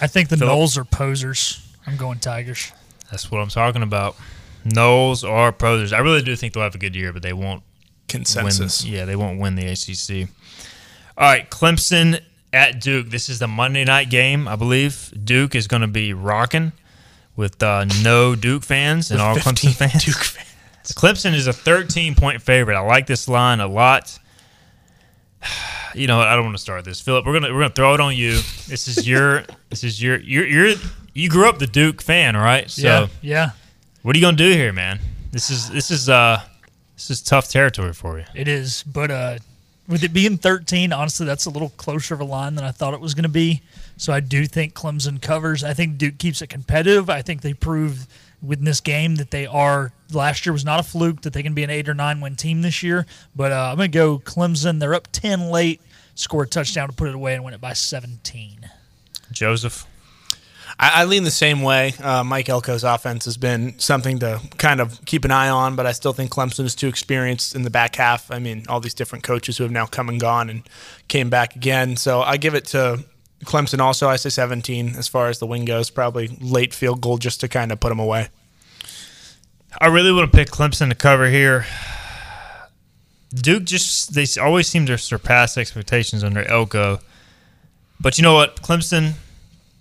[0.00, 0.52] I think the Philip?
[0.52, 1.60] Noles are posers.
[1.86, 2.72] I'm going Tigers.
[3.10, 4.16] That's what I'm talking about.
[4.66, 5.92] Noles are Pros.
[5.92, 7.62] I really do think they'll have a good year, but they won't
[8.08, 8.82] Consensus.
[8.82, 8.92] win.
[8.92, 10.28] Yeah, they won't win the ACC.
[11.16, 12.20] All right, Clemson
[12.54, 13.10] at Duke.
[13.10, 15.12] This is the Monday night game, I believe.
[15.24, 16.72] Duke is going to be rocking
[17.36, 20.04] with uh, no Duke fans and all Clemson fans.
[20.04, 20.48] Duke fans.
[20.94, 22.76] Clemson is a 13 point favorite.
[22.76, 24.18] I like this line a lot.
[25.96, 26.26] You know, what?
[26.26, 27.24] I don't want to start this, Philip.
[27.24, 28.32] We're gonna we're gonna throw it on you.
[28.66, 30.74] This is your this is your you're you're
[31.12, 32.68] you grew up the Duke fan, right?
[32.68, 33.50] So yeah, yeah,
[34.02, 34.98] what are you gonna do here, man?
[35.30, 36.42] This is this is uh
[36.96, 38.24] this is tough territory for you.
[38.34, 38.82] it is.
[38.82, 39.38] But uh,
[39.86, 42.94] with it being 13, honestly, that's a little closer of a line than I thought
[42.94, 43.62] it was going to be.
[43.96, 45.62] So I do think Clemson covers.
[45.62, 47.10] I think Duke keeps it competitive.
[47.10, 48.06] I think they prove
[48.42, 49.92] within this game that they are.
[50.12, 52.36] Last year was not a fluke that they can be an eight or nine win
[52.36, 53.06] team this year.
[53.36, 54.80] But uh, I'm going to go Clemson.
[54.80, 55.80] They're up 10 late,
[56.14, 58.70] score a touchdown to put it away and win it by 17.
[59.30, 59.86] Joseph.
[60.78, 61.94] I, I lean the same way.
[62.02, 65.86] Uh, Mike Elko's offense has been something to kind of keep an eye on, but
[65.86, 68.30] I still think Clemson is too experienced in the back half.
[68.30, 70.68] I mean, all these different coaches who have now come and gone and
[71.08, 71.96] came back again.
[71.96, 73.04] So I give it to
[73.44, 74.08] Clemson also.
[74.08, 75.90] I say 17 as far as the win goes.
[75.90, 78.28] Probably late field goal just to kind of put them away.
[79.80, 81.66] I really want to pick Clemson to cover here.
[83.34, 87.00] Duke just they always seem to surpass expectations under Elko.
[88.00, 88.62] But you know what?
[88.62, 89.14] Clemson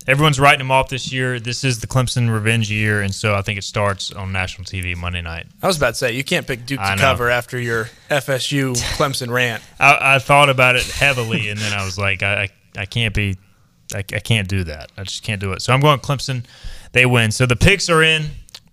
[0.08, 1.40] everyone's writing them off this year.
[1.40, 4.96] This is the Clemson revenge year and so I think it starts on national TV
[4.96, 5.48] Monday night.
[5.62, 7.02] I was about to say, you can't pick Duke I to know.
[7.02, 9.64] cover after your FSU Clemson rant.
[9.80, 13.38] I, I thought about it heavily and then I was like I I, can't be
[13.94, 14.92] I, I can't do that.
[14.98, 15.62] I just can't do it.
[15.62, 16.46] So I'm going Clemson.
[16.92, 17.32] They win.
[17.32, 18.28] So the picks are in.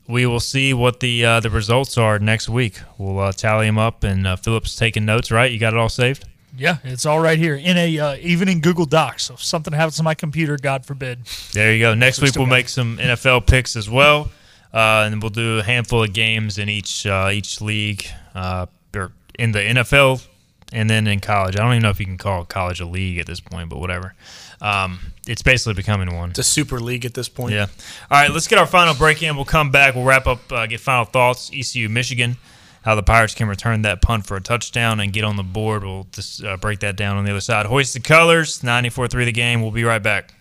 [0.08, 2.80] We will see what the uh, the results are next week.
[2.98, 5.30] We'll uh, tally them up, and uh, Philip's taking notes.
[5.30, 5.52] Right?
[5.52, 6.24] You got it all saved.
[6.56, 9.24] Yeah, it's all right here in a uh, even in Google Docs.
[9.24, 11.20] So if something happens to my computer, God forbid.
[11.52, 11.94] There you go.
[11.94, 14.30] Next week we'll make some NFL picks as well,
[14.72, 19.12] uh, and we'll do a handful of games in each uh, each league, uh, or
[19.38, 20.26] in the NFL,
[20.72, 21.56] and then in college.
[21.56, 23.78] I don't even know if you can call college a league at this point, but
[23.78, 24.14] whatever.
[24.60, 26.30] Um, it's basically becoming one.
[26.30, 27.54] It's a super league at this point.
[27.54, 27.66] Yeah.
[28.10, 29.36] All right, let's get our final break in.
[29.36, 29.94] We'll come back.
[29.94, 31.50] We'll wrap up, uh, get final thoughts.
[31.54, 32.36] ECU, Michigan,
[32.82, 35.84] how the Pirates can return that punt for a touchdown and get on the board.
[35.84, 37.66] We'll just uh, break that down on the other side.
[37.66, 39.62] Hoist the colors, 94 3 the game.
[39.62, 40.34] We'll be right back.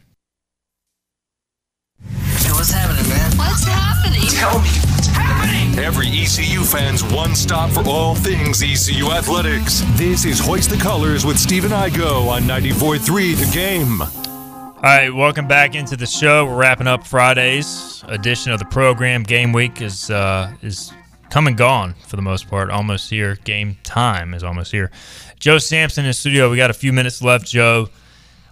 [2.02, 3.38] Hey, what's happening, man?
[3.38, 4.22] What's happening?
[4.30, 5.78] Tell me what's happening.
[5.80, 9.82] Every ECU fan's one stop for all things ECU athletics.
[9.96, 14.02] This is Hoist the Colors with Stephen Igoe on 94.3 The Game.
[14.02, 16.46] All right, welcome back into the show.
[16.46, 19.24] We're wrapping up Friday's edition of the program.
[19.24, 20.94] Game week is uh, is
[21.30, 22.70] come and gone for the most part.
[22.70, 23.36] Almost here.
[23.44, 24.92] Game time is almost here.
[25.40, 26.50] Joe Sampson in the studio.
[26.50, 27.90] We got a few minutes left, Joe.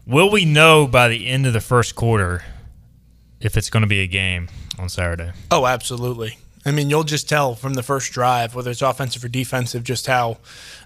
[0.05, 2.43] Will we know by the end of the first quarter
[3.41, 4.47] if it's going to be a game
[4.79, 5.31] on Saturday?
[5.51, 6.37] Oh, absolutely.
[6.67, 10.05] I mean, you'll just tell from the first drive, whether it's offensive or defensive, just
[10.07, 10.37] how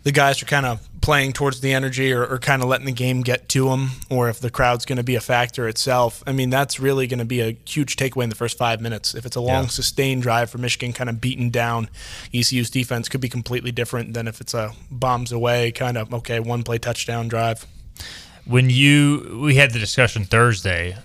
[0.04, 2.92] the guys are kind of playing towards the energy or, or kind of letting the
[2.92, 6.24] game get to them, or if the crowd's going to be a factor itself.
[6.28, 9.16] I mean, that's really going to be a huge takeaway in the first five minutes.
[9.16, 9.70] If it's a long, Yeah.
[9.70, 11.90] sustained drive for Michigan, kind of beaten down
[12.34, 16.40] ECU's defense, could be completely different than if it's a bombs away, kind of, okay,
[16.40, 17.66] one play touchdown drive.
[18.46, 20.96] When you we had the discussion Thursday,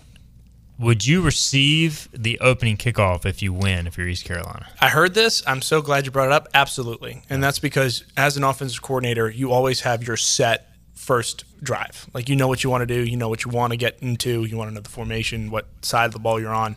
[0.79, 4.67] would you receive the opening kickoff if you win if you're East Carolina?
[4.81, 5.43] I heard this.
[5.47, 6.49] I'm so glad you brought it up.
[6.53, 7.23] Absolutely.
[7.31, 12.09] And that's because as an offensive coordinator, you always have your set first drive.
[12.13, 13.99] Like you know what you want to do, you know what you want to get
[14.01, 16.77] into, you want to know the formation, what side of the ball you're on.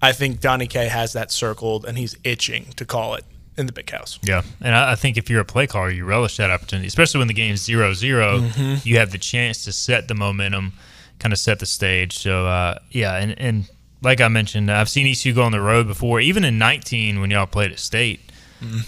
[0.00, 3.24] I think Donnie K has that circled and he's itching to call it
[3.56, 4.18] in the big house.
[4.22, 7.18] Yeah, and I, I think if you're a play caller, you relish that opportunity, especially
[7.18, 8.40] when the game's 0 0.
[8.40, 8.88] Mm-hmm.
[8.88, 10.74] You have the chance to set the momentum,
[11.18, 12.18] kind of set the stage.
[12.18, 13.68] So, uh, yeah, and, and
[14.02, 17.30] like I mentioned, I've seen ECU go on the road before, even in 19 when
[17.30, 18.20] y'all played at State.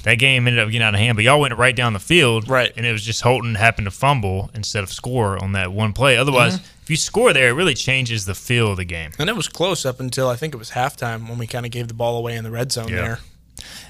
[0.02, 2.48] That game ended up getting out of hand, but y'all went right down the field,
[2.48, 2.72] Right.
[2.76, 6.16] And it was just Holton happened to fumble instead of score on that one play.
[6.16, 9.12] Otherwise, if you score there, it really changes the feel of the game.
[9.16, 11.70] And it was close up until I think it was halftime when we kind of
[11.70, 12.96] gave the ball away in the red zone Yeah.
[12.96, 13.18] there.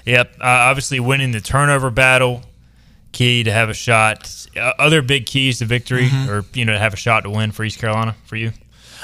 [0.05, 0.33] Yep.
[0.39, 2.43] Uh, obviously, winning the turnover battle,
[3.11, 4.47] key to have a shot.
[4.55, 7.51] Uh, other big keys to victory, or you know, to have a shot to win
[7.51, 8.51] for East Carolina for you.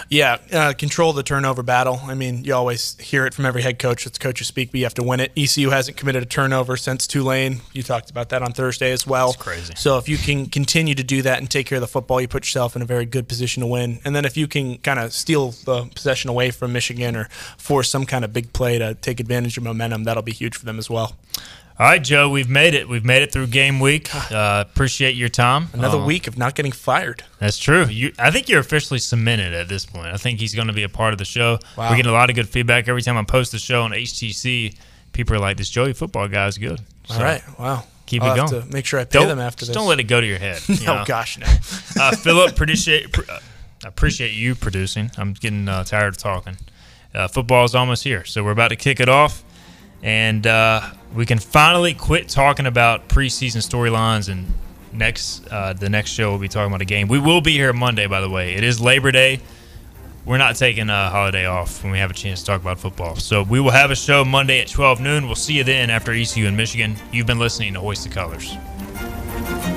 [0.10, 2.00] Yeah, uh, control the turnover battle.
[2.04, 4.06] I mean, you always hear it from every head coach.
[4.06, 5.32] It's coaches speak, but you have to win it.
[5.36, 7.62] ECU hasn't committed a turnover since Tulane.
[7.74, 9.32] You talked about that on Thursday as well.
[9.32, 9.74] That's crazy.
[9.76, 12.28] So if you can continue to do that and take care of the football, you
[12.28, 14.00] put yourself in a very good position to win.
[14.06, 17.26] And then if you can kind of steal the possession away from Michigan or
[17.58, 20.66] force some kind of big play to take advantage of momentum, that'll be huge for
[20.66, 21.16] them as well.
[21.80, 22.90] All right, Joe, we've made it.
[22.90, 24.10] We've made it through game week.
[24.38, 25.68] Uh, appreciate your time.
[25.74, 27.24] Another Uh, week of not getting fired.
[27.40, 27.86] That's true.
[27.86, 30.08] You, I think you're officially cemented at this point.
[30.08, 31.60] I think he's going to be a part of the show.
[31.78, 31.90] Wow.
[31.90, 34.76] We're getting a lot of good feedback every time I post the show on HTC.
[35.14, 37.42] People are like, "This Joey football guy is good." All So, right.
[37.60, 37.84] Wow.
[38.06, 38.64] keep I'll it have going.
[38.68, 39.76] to make sure I pay Don't, them after just this.
[39.78, 40.62] don't let it go to your head.
[40.68, 41.48] you Oh gosh, no.
[42.02, 43.40] uh, Philip, appreciate pr- uh,
[43.86, 45.10] appreciate you producing.
[45.18, 46.58] I'm getting uh, tired of talking.
[47.16, 49.44] Uh, football is almost here, so we're about to kick it off,
[50.04, 50.82] and uh,
[51.14, 54.30] we can finally quit talking about preseason storylines.
[54.30, 54.54] And
[54.94, 57.08] next, uh, the next show we'll be talking about a game.
[57.08, 58.54] We will be here Monday, by the way.
[58.54, 59.40] It is Labor Day.
[60.26, 63.16] We're not taking a holiday off when we have a chance to talk about football.
[63.16, 65.26] So we will have a show Monday at 12 noon.
[65.26, 66.98] We'll see you then after ECU in Michigan.
[67.14, 69.77] You've been listening to Hoist the Colors.